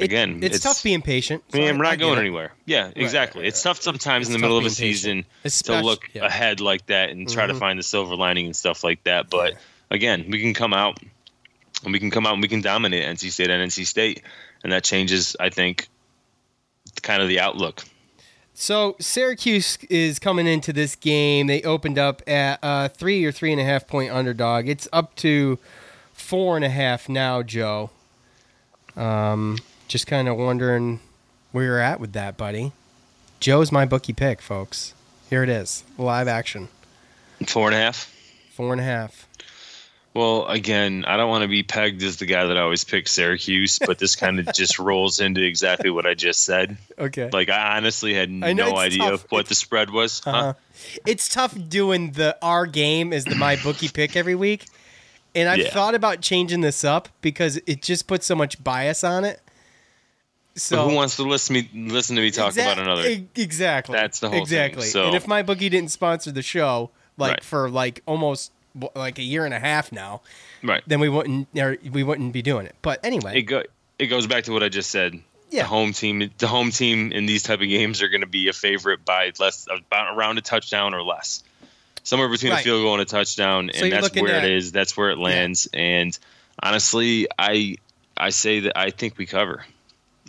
again, 0.00 0.36
it, 0.38 0.44
it's, 0.46 0.56
it's, 0.56 0.64
tough 0.64 0.82
being 0.82 1.02
patient. 1.02 1.44
So 1.50 1.58
man, 1.58 1.78
we're 1.78 1.84
not 1.84 1.98
going 1.98 2.18
anywhere. 2.18 2.52
Yeah, 2.66 2.90
exactly. 2.94 3.40
Right, 3.40 3.44
right, 3.44 3.48
It's 3.48 3.62
tough 3.62 3.80
sometimes 3.80 4.26
it's 4.26 4.34
in 4.34 4.40
the 4.40 4.44
middle 4.44 4.58
of 4.58 4.64
a 4.64 4.70
season 4.70 5.24
to 5.44 5.80
look 5.80 6.10
yeah. 6.12 6.26
ahead 6.26 6.60
like 6.60 6.86
that 6.86 7.10
and 7.10 7.28
try 7.28 7.44
mm-hmm. 7.44 7.54
to 7.54 7.58
find 7.58 7.78
the 7.78 7.82
silver 7.82 8.16
lining 8.16 8.46
and 8.46 8.56
stuff 8.56 8.82
like 8.82 9.04
that. 9.04 9.30
But 9.30 9.52
yeah. 9.52 9.58
again, 9.90 10.26
we 10.30 10.40
can 10.40 10.54
come 10.54 10.74
out 10.74 10.98
and 11.84 11.92
we 11.92 12.00
can 12.00 12.10
come 12.10 12.26
out 12.26 12.34
and 12.34 12.42
we 12.42 12.48
can 12.48 12.62
dominate 12.62 13.04
NC 13.04 13.30
State 13.30 13.50
and 13.50 13.70
NC 13.70 13.86
State, 13.86 14.22
and 14.64 14.72
that 14.72 14.82
changes, 14.84 15.36
I 15.38 15.50
think, 15.50 15.88
kind 17.02 17.22
of 17.22 17.28
the 17.28 17.40
outlook 17.40 17.84
so 18.62 18.94
Syracuse 19.00 19.76
is 19.90 20.20
coming 20.20 20.46
into 20.46 20.72
this 20.72 20.94
game. 20.94 21.48
They 21.48 21.62
opened 21.62 21.98
up 21.98 22.22
at 22.28 22.60
uh, 22.62 22.86
three 22.90 23.24
or 23.24 23.32
three 23.32 23.50
and 23.50 23.60
a 23.60 23.64
half 23.64 23.88
point 23.88 24.12
underdog. 24.12 24.68
It's 24.68 24.86
up 24.92 25.16
to 25.16 25.58
four 26.12 26.54
and 26.54 26.64
a 26.64 26.68
half 26.68 27.08
now, 27.08 27.42
Joe. 27.42 27.90
Um, 28.94 29.58
just 29.88 30.06
kind 30.06 30.28
of 30.28 30.36
wondering 30.36 31.00
where 31.50 31.64
you're 31.64 31.80
at 31.80 31.98
with 31.98 32.12
that, 32.12 32.36
buddy. 32.36 32.70
Joe's 33.40 33.72
my 33.72 33.84
bookie 33.84 34.12
pick, 34.12 34.40
folks. 34.40 34.94
Here 35.28 35.42
it 35.42 35.48
is, 35.48 35.82
live 35.98 36.28
action. 36.28 36.68
Four 37.44 37.66
and 37.66 37.74
a 37.74 37.78
half. 37.78 38.14
Four 38.52 38.70
and 38.70 38.80
a 38.80 38.84
half. 38.84 39.26
Well, 40.14 40.46
again, 40.46 41.04
I 41.06 41.16
don't 41.16 41.30
want 41.30 41.42
to 41.42 41.48
be 41.48 41.62
pegged 41.62 42.02
as 42.02 42.18
the 42.18 42.26
guy 42.26 42.44
that 42.44 42.56
always 42.58 42.84
picks 42.84 43.12
Syracuse, 43.12 43.78
but 43.78 43.98
this 43.98 44.14
kind 44.14 44.38
of 44.38 44.52
just 44.54 44.78
rolls 44.78 45.20
into 45.20 45.42
exactly 45.42 45.88
what 45.88 46.04
I 46.04 46.12
just 46.12 46.42
said. 46.44 46.76
Okay. 46.98 47.30
Like 47.32 47.48
I 47.48 47.78
honestly 47.78 48.12
had 48.12 48.30
no 48.30 48.76
idea 48.76 49.16
what 49.30 49.40
it's, 49.40 49.48
the 49.48 49.54
spread 49.54 49.88
was. 49.90 50.20
Uh-huh. 50.26 50.38
Huh? 50.42 50.54
It's 51.06 51.28
tough 51.28 51.56
doing 51.68 52.12
the 52.12 52.36
our 52.42 52.66
game 52.66 53.12
as 53.12 53.24
the 53.24 53.36
my 53.36 53.56
bookie 53.56 53.88
pick 53.88 54.14
every 54.14 54.34
week, 54.34 54.66
and 55.34 55.48
I've 55.48 55.60
yeah. 55.60 55.70
thought 55.70 55.94
about 55.94 56.20
changing 56.20 56.60
this 56.60 56.84
up 56.84 57.08
because 57.22 57.58
it 57.66 57.80
just 57.80 58.06
puts 58.06 58.26
so 58.26 58.34
much 58.34 58.62
bias 58.62 59.02
on 59.04 59.24
it. 59.24 59.40
So 60.54 60.88
who 60.90 60.94
wants 60.94 61.16
to 61.16 61.22
listen 61.22 61.56
to 61.56 61.62
me 61.62 61.88
listen 61.90 62.16
to 62.16 62.22
me 62.22 62.30
talk 62.30 62.48
Exact- 62.48 62.78
about 62.78 62.84
another? 62.86 63.08
e- 63.08 63.26
Exactly. 63.36 63.94
That's 63.94 64.20
the 64.20 64.28
whole 64.28 64.34
thing, 64.34 64.42
exactly. 64.42 64.84
so- 64.84 65.06
And 65.06 65.14
if 65.14 65.26
my 65.26 65.42
bookie 65.42 65.70
didn't 65.70 65.90
sponsor 65.90 66.30
the 66.30 66.42
show, 66.42 66.90
like 67.16 67.30
Right. 67.30 67.44
for 67.44 67.70
like 67.70 68.02
almost 68.04 68.52
like 68.94 69.18
a 69.18 69.22
year 69.22 69.44
and 69.44 69.52
a 69.54 69.58
half 69.58 69.92
now, 69.92 70.22
right. 70.62 70.82
then 70.86 71.00
we 71.00 71.08
wouldn't 71.08 71.48
we 71.54 72.02
wouldn't 72.02 72.32
be 72.32 72.42
doing 72.42 72.66
it. 72.66 72.74
But 72.82 73.00
anyway, 73.04 73.38
It 73.38 73.42
go 73.42 73.62
it 73.98 74.06
goes 74.06 74.26
back 74.26 74.44
to 74.44 74.52
what 74.52 74.62
I 74.62 74.68
just 74.68 74.90
said. 74.90 75.20
Yeah. 75.50 75.62
The 75.64 75.68
home 75.68 75.92
team 75.92 76.30
the 76.38 76.46
home 76.48 76.70
team 76.70 77.12
in 77.12 77.26
these 77.26 77.42
type 77.42 77.60
of 77.60 77.68
games 77.68 78.00
are 78.02 78.08
going 78.08 78.22
to 78.22 78.26
be 78.26 78.48
a 78.48 78.52
favorite 78.52 79.04
by 79.04 79.32
less 79.38 79.66
uh, 79.68 79.76
about 79.76 80.16
around 80.16 80.38
a 80.38 80.40
touchdown 80.40 80.94
or 80.94 81.02
less. 81.02 81.42
Somewhere 82.04 82.28
between 82.28 82.52
Right. 82.52 82.60
a 82.60 82.64
field 82.64 82.82
goal 82.82 82.94
and 82.94 83.02
a 83.02 83.04
touchdown 83.04 83.70
So 83.74 83.84
and 83.84 83.92
that's 83.92 84.14
where 84.14 84.34
at- 84.34 84.44
it 84.44 84.52
is. 84.52 84.72
That's 84.72 84.96
where 84.96 85.10
it 85.10 85.18
lands 85.18 85.68
and 85.74 86.18
honestly, 86.62 87.28
I 87.38 87.76
I 88.16 88.30
say 88.30 88.60
that 88.60 88.76
I 88.78 88.90
think 88.90 89.18
we 89.18 89.26
cover. 89.26 89.64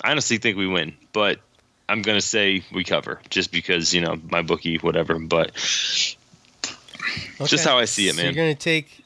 I 0.03 0.11
honestly 0.11 0.37
think 0.37 0.57
we 0.57 0.67
win, 0.67 0.95
but 1.13 1.39
I'm 1.87 2.01
going 2.01 2.17
to 2.17 2.25
say 2.25 2.63
we 2.73 2.83
cover 2.83 3.19
just 3.29 3.51
because, 3.51 3.93
you 3.93 4.01
know, 4.01 4.19
my 4.29 4.41
bookie 4.41 4.77
whatever, 4.77 5.19
but 5.19 5.51
just 7.45 7.65
how 7.65 7.77
I 7.77 7.85
see 7.85 8.07
it, 8.07 8.15
So 8.15 8.17
man. 8.17 8.25
you're 8.25 8.43
gonna 8.43 8.55
take, 8.55 9.03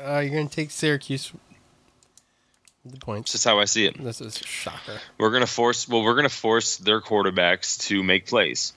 uh, 0.00 0.18
you're 0.18 0.34
gonna 0.36 0.48
take 0.48 0.70
Syracuse. 0.70 1.32
The 2.84 2.98
points. 2.98 3.32
just 3.32 3.44
how 3.44 3.58
I 3.58 3.64
see 3.64 3.84
it. 3.86 4.00
This 4.00 4.20
is 4.20 4.40
a 4.40 4.44
shocker. 4.44 5.00
We're 5.18 5.30
going 5.30 5.40
to 5.42 5.46
force 5.48 5.88
well, 5.88 6.04
we're 6.04 6.22
to 6.22 6.28
force 6.28 6.76
their 6.76 7.00
quarterbacks 7.00 7.80
to 7.88 8.00
make 8.04 8.26
plays. 8.28 8.74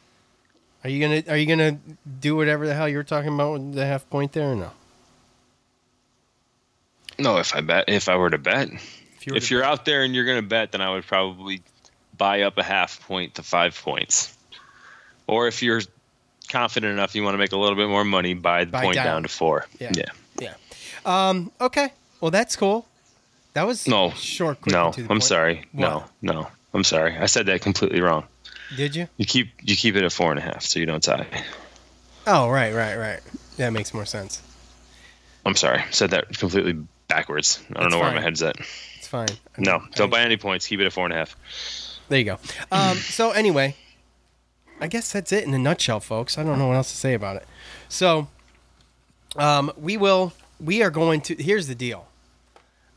Are 0.83 0.89
you 0.89 0.99
gonna 0.99 1.23
Are 1.31 1.37
you 1.37 1.45
gonna 1.45 1.77
do 2.19 2.35
whatever 2.35 2.65
the 2.65 2.73
hell 2.73 2.89
you 2.89 2.97
were 2.97 3.03
talking 3.03 3.31
about 3.31 3.53
with 3.53 3.73
the 3.75 3.85
half 3.85 4.09
point 4.09 4.31
there 4.31 4.51
or 4.53 4.55
no? 4.55 4.71
No, 7.19 7.37
if 7.37 7.53
I 7.55 7.61
bet, 7.61 7.85
if 7.87 8.07
I 8.09 8.15
were 8.15 8.29
to 8.29 8.37
bet, 8.37 8.69
If 8.71 9.27
you 9.27 9.35
if 9.35 9.51
you're 9.51 9.61
bet- 9.61 9.69
out 9.69 9.85
there 9.85 10.03
and 10.03 10.15
you're 10.15 10.25
going 10.25 10.41
to 10.41 10.47
bet, 10.47 10.71
then 10.71 10.81
I 10.81 10.89
would 10.91 11.05
probably 11.05 11.61
buy 12.17 12.41
up 12.43 12.57
a 12.57 12.63
half 12.63 13.05
point 13.07 13.35
to 13.35 13.43
five 13.43 13.79
points. 13.79 14.35
Or 15.27 15.47
if 15.47 15.61
you're 15.61 15.81
confident 16.49 16.91
enough, 16.93 17.15
you 17.15 17.23
want 17.23 17.33
to 17.35 17.37
make 17.37 17.51
a 17.51 17.57
little 17.57 17.75
bit 17.75 17.87
more 17.87 18.03
money, 18.03 18.33
buy 18.33 18.65
the 18.65 18.71
Buy 18.71 18.83
point 18.83 18.95
down. 18.95 19.05
down. 19.05 19.23
to 19.23 19.29
four. 19.29 19.65
Yeah. 19.79 19.91
yeah. 19.95 20.05
yeah. 20.39 20.53
Um. 21.05 21.51
Okay. 21.61 21.89
Well, 22.21 22.31
that's 22.31 22.55
cool. 22.55 22.85
That 23.53 23.63
was 23.65 23.87
No. 23.87 24.11
short. 24.11 24.61
Quick, 24.61 24.73
No, 24.73 24.85
and 24.87 24.93
to 24.95 25.01
the 25.01 25.05
I'm 25.05 25.07
point. 25.09 25.23
sorry. 25.23 25.65
No, 25.73 25.99
What? 25.99 26.09
no, 26.21 26.47
I'm 26.73 26.83
sorry. 26.83 27.17
I 27.17 27.25
said 27.27 27.45
that 27.47 27.61
completely 27.61 28.01
wrong. 28.01 28.25
Did 28.75 28.95
you? 28.95 29.07
You 29.17 29.25
keep 29.25 29.49
you 29.63 29.75
keep 29.75 29.95
it 29.95 30.03
at 30.03 30.11
four 30.11 30.29
and 30.31 30.39
a 30.39 30.43
half, 30.43 30.61
so 30.63 30.79
you 30.79 30.85
don't 30.85 31.01
tie. 31.03 31.25
Oh, 32.27 32.49
right, 32.49 32.73
right, 32.73 32.95
right. 32.95 33.19
That 33.57 33.71
makes 33.71 33.93
more 33.93 34.05
sense. 34.05 34.41
I'm 35.45 35.55
sorry. 35.55 35.83
Said 35.91 36.11
that 36.11 36.37
completely 36.37 36.73
backwards. 37.07 37.59
I 37.69 37.73
don't 37.73 37.83
That's 37.83 37.91
know 37.93 37.99
where 37.99 38.07
fine. 38.09 38.15
my 38.17 38.21
head's 38.21 38.43
at. 38.43 38.57
It's 38.97 39.07
fine. 39.07 39.29
I 39.57 39.61
No, 39.61 39.81
don't 39.95 40.07
I- 40.13 40.17
buy 40.17 40.21
any 40.21 40.37
points. 40.37 40.67
Keep 40.67 40.81
it 40.81 40.85
at 40.85 40.93
four 40.93 41.05
and 41.05 41.13
a 41.13 41.17
half. 41.17 41.35
There 42.09 42.19
you 42.19 42.25
go. 42.25 42.37
Um, 42.71 42.97
so 42.97 43.31
anyway, 43.31 43.75
I 44.79 44.87
guess 44.87 45.11
that's 45.11 45.31
it 45.31 45.43
in 45.43 45.53
a 45.53 45.59
nutshell, 45.59 45.99
folks. 45.99 46.37
I 46.37 46.43
don't 46.43 46.57
know 46.57 46.67
what 46.67 46.75
else 46.75 46.91
to 46.91 46.97
say 46.97 47.13
about 47.13 47.35
it. 47.35 47.47
So, 47.89 48.27
um, 49.35 49.71
we 49.77 49.97
will. 49.97 50.33
We 50.59 50.81
are 50.81 50.89
going 50.89 51.21
to. 51.21 51.35
Here's 51.35 51.67
the 51.67 51.75
deal. 51.75 52.07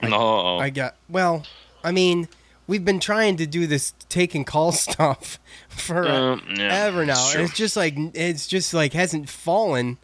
No, 0.03 0.59
I 0.59 0.71
got. 0.71 0.97
Well, 1.09 1.45
I 1.85 1.93
mean, 1.93 2.29
we've 2.67 2.85
been 2.85 3.01
trying 3.01 3.37
to 3.37 3.47
do 3.47 3.67
this 3.67 3.93
take 4.09 4.35
and 4.35 4.47
call 4.47 4.73
stuff 4.87 5.39
for 5.69 6.09
Um, 6.09 6.55
yeah, 6.57 6.85
ever 6.87 7.05
now, 7.05 7.13
it's 7.15 7.35
it's 7.35 7.55
just 7.55 7.77
like 7.77 7.95
it's 8.15 8.47
just 8.47 8.75
like 8.75 8.93
hasn't 8.93 9.29
fallen 9.29 9.99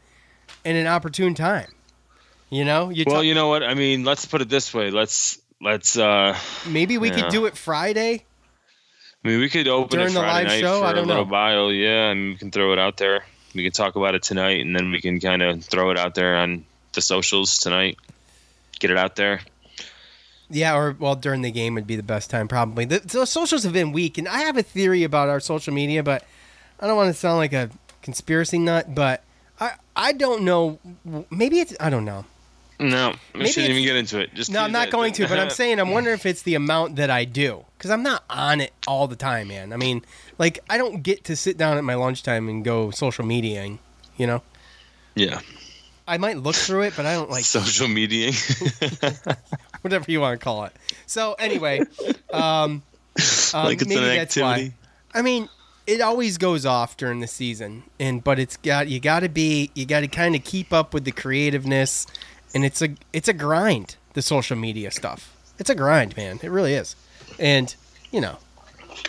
in 0.65 0.77
an 0.77 0.87
opportune 0.87 1.35
time. 1.35 1.73
You 2.51 2.65
know, 2.65 2.91
you 2.91 3.05
well, 3.07 3.17
talk- 3.17 3.25
you 3.25 3.35
know 3.35 3.49
what? 3.49 3.63
I 3.63 3.75
mean, 3.75 4.05
let's 4.05 4.25
put 4.25 4.41
it 4.41 4.49
this 4.49 4.73
way. 4.73 4.91
Let's 4.91 5.41
let's. 5.61 5.99
uh 5.99 6.37
maybe 6.67 6.99
we 6.99 7.11
could 7.11 7.29
do 7.29 7.47
it 7.47 7.57
Friday. 7.57 8.25
I 9.29 9.31
mean, 9.33 9.41
we 9.41 9.51
could 9.51 9.69
open 9.69 9.99
During 9.99 10.13
it 10.13 10.15
the 10.15 10.21
Friday 10.21 10.39
live 10.39 10.47
night 10.47 10.61
show? 10.61 10.81
for 10.81 10.87
I 10.87 10.91
a 10.93 10.95
don't 10.95 11.07
know. 11.07 11.25
bio. 11.27 11.69
Yeah, 11.69 12.09
and 12.09 12.31
we 12.31 12.37
can 12.37 12.51
throw 12.51 12.73
it 12.73 12.79
out 12.79 12.97
there. 12.97 13.27
We 13.55 13.63
can 13.63 13.73
talk 13.73 13.95
about 13.95 14.15
it 14.15 14.23
tonight, 14.23 14.63
and 14.63 14.75
then 14.75 14.91
we 14.91 15.03
can 15.03 15.21
kind 15.21 15.43
of 15.43 15.63
throw 15.63 15.91
it 15.91 15.99
out 15.99 16.15
there 16.15 16.37
on 16.37 16.65
the 16.95 17.03
socials 17.03 17.59
tonight. 17.59 17.99
Get 18.81 18.91
it 18.91 18.97
out 18.97 19.17
there. 19.17 19.41
Yeah, 20.49 20.75
or 20.75 20.97
well, 20.99 21.15
during 21.15 21.43
the 21.43 21.51
game 21.51 21.75
would 21.75 21.87
be 21.87 21.95
the 21.95 22.03
best 22.03 22.31
time 22.31 22.49
probably. 22.49 22.87
The, 22.87 23.01
the 23.01 23.27
socials 23.27 23.65
have 23.65 23.75
been 23.75 23.93
weak, 23.93 24.17
and 24.17 24.27
I 24.27 24.41
have 24.41 24.57
a 24.57 24.63
theory 24.63 25.05
about 25.05 25.29
our 25.29 25.41
social 25.41 25.75
media, 25.75 26.03
but 26.03 26.25
I 26.81 26.87
don't 26.87 26.97
want 26.97 27.09
to 27.09 27.21
sound 27.21 27.37
like 27.37 27.53
a 27.53 27.69
conspiracy 28.01 28.59
nut. 28.59 28.95
But 28.95 29.23
I 29.61 29.73
I 29.95 30.13
don't 30.13 30.41
know. 30.43 30.79
Maybe 31.31 31.61
it's 31.61 31.75
I 31.79 31.91
don't 31.91 32.07
know. 32.07 32.25
No, 32.81 33.15
we 33.35 33.41
Maybe 33.41 33.51
shouldn't 33.51 33.71
even 33.71 33.85
get 33.85 33.97
into 33.97 34.21
it. 34.21 34.33
Just 34.35 34.53
No, 34.53 34.63
I'm 34.63 34.71
not 34.71 34.91
going 34.91 35.13
to. 35.15 35.27
But 35.27 35.39
I'm 35.39 35.51
saying 35.51 35.81
I'm 35.81 35.91
wondering 35.93 36.15
if 36.15 36.27
it's 36.27 36.43
the 36.43 36.55
amount 36.55 36.97
that 36.97 37.11
I 37.11 37.25
do 37.25 37.65
because 37.77 37.91
I'm 37.91 38.03
not 38.05 38.23
on 38.31 38.61
it 38.61 38.73
all 38.87 39.09
the 39.09 39.17
time, 39.17 39.49
man. 39.49 39.73
I 39.73 39.77
mean, 39.77 40.05
like 40.39 40.61
I 40.71 40.79
don't 40.79 41.03
get 41.03 41.25
to 41.25 41.37
sit 41.37 41.57
down 41.57 41.77
at 41.77 41.85
my 41.85 41.95
lunchtime 41.95 42.49
and 42.49 42.65
go 42.65 42.91
social 42.91 43.25
mediaing. 43.25 43.79
You 44.17 44.29
know, 44.29 44.43
yeah, 45.17 45.41
I 46.07 46.19
might 46.19 46.39
look 46.39 46.55
through 46.55 46.83
it, 46.83 46.95
but 46.97 47.05
I 47.05 47.15
don't 47.15 47.31
like 47.31 47.45
social 47.45 47.89
media. 47.89 48.33
whatever 49.83 50.11
you 50.11 50.21
want 50.21 50.39
to 50.39 50.45
call 50.45 50.65
it. 50.65 50.73
So 51.07 51.35
anyway, 51.35 51.81
um, 52.33 52.43
um, 52.43 52.83
like 53.55 53.81
it's 53.81 53.89
maybe 53.89 54.01
an 54.01 54.17
that's 54.17 54.37
why. 54.37 54.73
I 55.15 55.23
mean, 55.23 55.49
it 55.87 56.01
always 56.01 56.39
goes 56.39 56.67
off 56.67 56.97
during 56.97 57.21
the 57.21 57.27
season, 57.27 57.85
and 57.99 58.23
but 58.23 58.39
it's 58.39 58.57
got 58.57 58.89
you 58.89 59.01
got 59.01 59.21
to 59.21 59.29
be 59.29 59.71
you 59.75 59.87
got 59.87 60.01
to 60.01 60.09
kind 60.09 60.35
of 60.35 60.45
keep 60.45 60.73
up 60.73 60.95
with 60.95 61.05
the 61.05 61.13
creativeness, 61.13 62.07
and 62.55 62.65
it's 62.65 62.83
a 62.83 62.91
it's 63.13 63.29
a 63.29 63.33
grind. 63.33 63.97
The 64.15 64.23
social 64.23 64.57
media 64.57 64.91
stuff, 64.91 65.35
it's 65.59 65.71
a 65.71 65.75
grind, 65.75 66.17
man. 66.17 66.41
It 66.43 66.51
really 66.51 66.75
is, 66.75 66.97
and 67.39 67.75
you 68.11 68.21
know, 68.21 68.39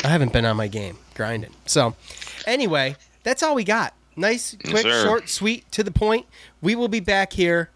I 0.04 0.08
haven't 0.10 0.34
been 0.34 0.46
on 0.46 0.58
my 0.58 0.68
game 0.68 0.98
grinding. 1.16 1.52
So 1.66 1.96
anyway, 2.46 2.96
that's 3.24 3.42
all 3.42 3.56
we 3.56 3.64
got. 3.64 3.94
Nice, 4.16 4.56
quick, 4.66 4.84
sir. 4.84 5.04
short, 5.06 5.30
sweet, 5.30 5.72
to 5.72 5.84
the 5.84 5.92
point. 5.92 6.26
We 6.62 6.76
will 6.76 6.90
be 6.90 7.00
back 7.00 7.34
here 7.34 7.70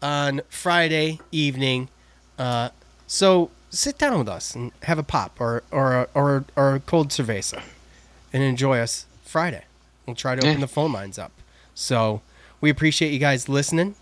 on 0.00 0.40
Friday 0.48 1.18
evening. 1.32 1.88
Uh, 2.38 2.68
so 3.06 3.50
sit 3.70 3.98
down 3.98 4.18
with 4.18 4.28
us 4.28 4.54
and 4.54 4.70
have 4.84 4.98
a 4.98 5.02
pop 5.02 5.40
or 5.40 5.62
or 5.70 5.94
a, 6.02 6.08
or 6.14 6.44
or 6.56 6.74
a 6.76 6.80
cold 6.80 7.08
cerveza 7.10 7.60
and 8.32 8.42
enjoy 8.42 8.78
us 8.78 9.06
Friday. 9.24 9.64
We'll 10.06 10.16
try 10.16 10.34
to 10.36 10.40
open 10.40 10.54
Yeah. 10.54 10.60
the 10.60 10.68
phone 10.68 10.92
lines 10.92 11.18
up. 11.18 11.32
So 11.74 12.22
we 12.60 12.70
appreciate 12.70 13.12
you 13.12 13.18
guys 13.18 13.48
listening. 13.48 13.96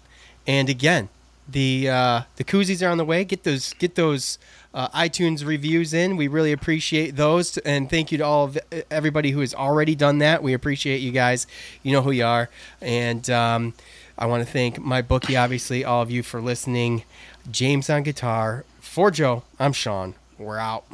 And 0.47 0.69
again, 0.69 1.09
the 1.49 1.89
uh, 1.89 2.23
the 2.37 2.45
koozies 2.45 2.87
are 2.87 2.91
on 2.91 2.99
the 2.99 3.05
way. 3.05 3.25
Get 3.25 3.45
those 3.45 3.73
get 3.75 3.95
those 3.95 4.39
uh, 4.75 4.89
iTunes 4.89 5.47
reviews 5.47 5.93
in. 5.93 6.17
We 6.17 6.29
really 6.29 6.53
appreciate 6.53 7.17
those. 7.17 7.59
And 7.59 7.91
thank 7.91 8.13
you 8.13 8.19
to 8.19 8.25
all 8.25 8.45
of 8.45 8.59
everybody 8.91 9.31
who 9.31 9.41
has 9.41 9.55
already 9.55 9.95
done 9.95 10.19
that. 10.19 10.43
We 10.43 10.53
appreciate 10.55 10.99
you 10.99 11.13
guys. 11.13 11.47
You 11.83 11.93
know 11.93 12.03
who 12.03 12.11
you 12.11 12.25
are. 12.25 12.49
And 12.81 13.29
um, 13.31 13.75
I 14.19 14.27
want 14.27 14.45
to 14.45 14.51
thank 14.51 14.79
my 14.79 15.03
bookie, 15.03 15.37
obviously, 15.37 15.85
all 15.85 16.03
of 16.03 16.11
you 16.11 16.23
for 16.23 16.41
listening. 16.41 17.05
James 17.51 17.91
on 17.91 18.03
guitar. 18.03 18.65
For 18.81 19.11
Joe, 19.11 19.43
I'm 19.59 19.73
Sean. 19.73 20.15
We're 20.39 20.59
out. 20.59 20.85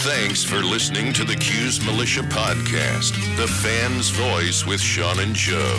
Thanks 0.00 0.42
for 0.44 0.62
listening 0.62 1.12
to 1.12 1.24
the 1.24 1.36
Cuse 1.36 1.84
Militia 1.84 2.22
Podcast, 2.22 3.12
the 3.36 3.46
fan's 3.46 4.10
voice 4.10 4.66
with 4.66 4.80
Sean 4.80 5.20
and 5.20 5.34
Joe. 5.34 5.78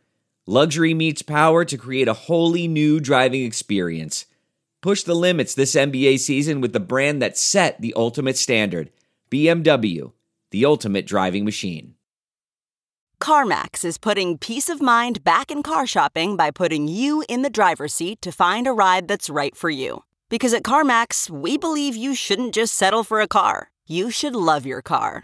Luxury 0.47 0.95
meets 0.95 1.21
power 1.21 1.63
to 1.63 1.77
create 1.77 2.07
a 2.07 2.13
wholly 2.13 2.67
new 2.67 2.99
driving 2.99 3.43
experience. 3.43 4.25
Push 4.81 5.03
the 5.03 5.13
limits 5.13 5.53
this 5.53 5.75
NBA 5.75 6.17
season 6.17 6.61
with 6.61 6.73
the 6.73 6.79
brand 6.79 7.21
that 7.21 7.37
set 7.37 7.79
the 7.79 7.93
ultimate 7.95 8.37
standard 8.37 8.89
BMW, 9.29 10.11
the 10.49 10.65
ultimate 10.65 11.05
driving 11.05 11.45
machine. 11.45 11.93
CarMax 13.21 13.85
is 13.85 13.99
putting 13.99 14.39
peace 14.39 14.67
of 14.67 14.81
mind 14.81 15.23
back 15.23 15.51
in 15.51 15.61
car 15.61 15.85
shopping 15.85 16.35
by 16.35 16.49
putting 16.49 16.87
you 16.87 17.23
in 17.29 17.43
the 17.43 17.49
driver's 17.51 17.93
seat 17.93 18.19
to 18.23 18.31
find 18.31 18.65
a 18.65 18.73
ride 18.73 19.07
that's 19.07 19.29
right 19.29 19.55
for 19.55 19.69
you. 19.69 20.03
Because 20.27 20.55
at 20.55 20.63
CarMax, 20.63 21.29
we 21.29 21.55
believe 21.55 21.95
you 21.95 22.15
shouldn't 22.15 22.55
just 22.55 22.73
settle 22.73 23.03
for 23.03 23.21
a 23.21 23.27
car, 23.27 23.69
you 23.85 24.09
should 24.09 24.35
love 24.35 24.65
your 24.65 24.81
car. 24.81 25.23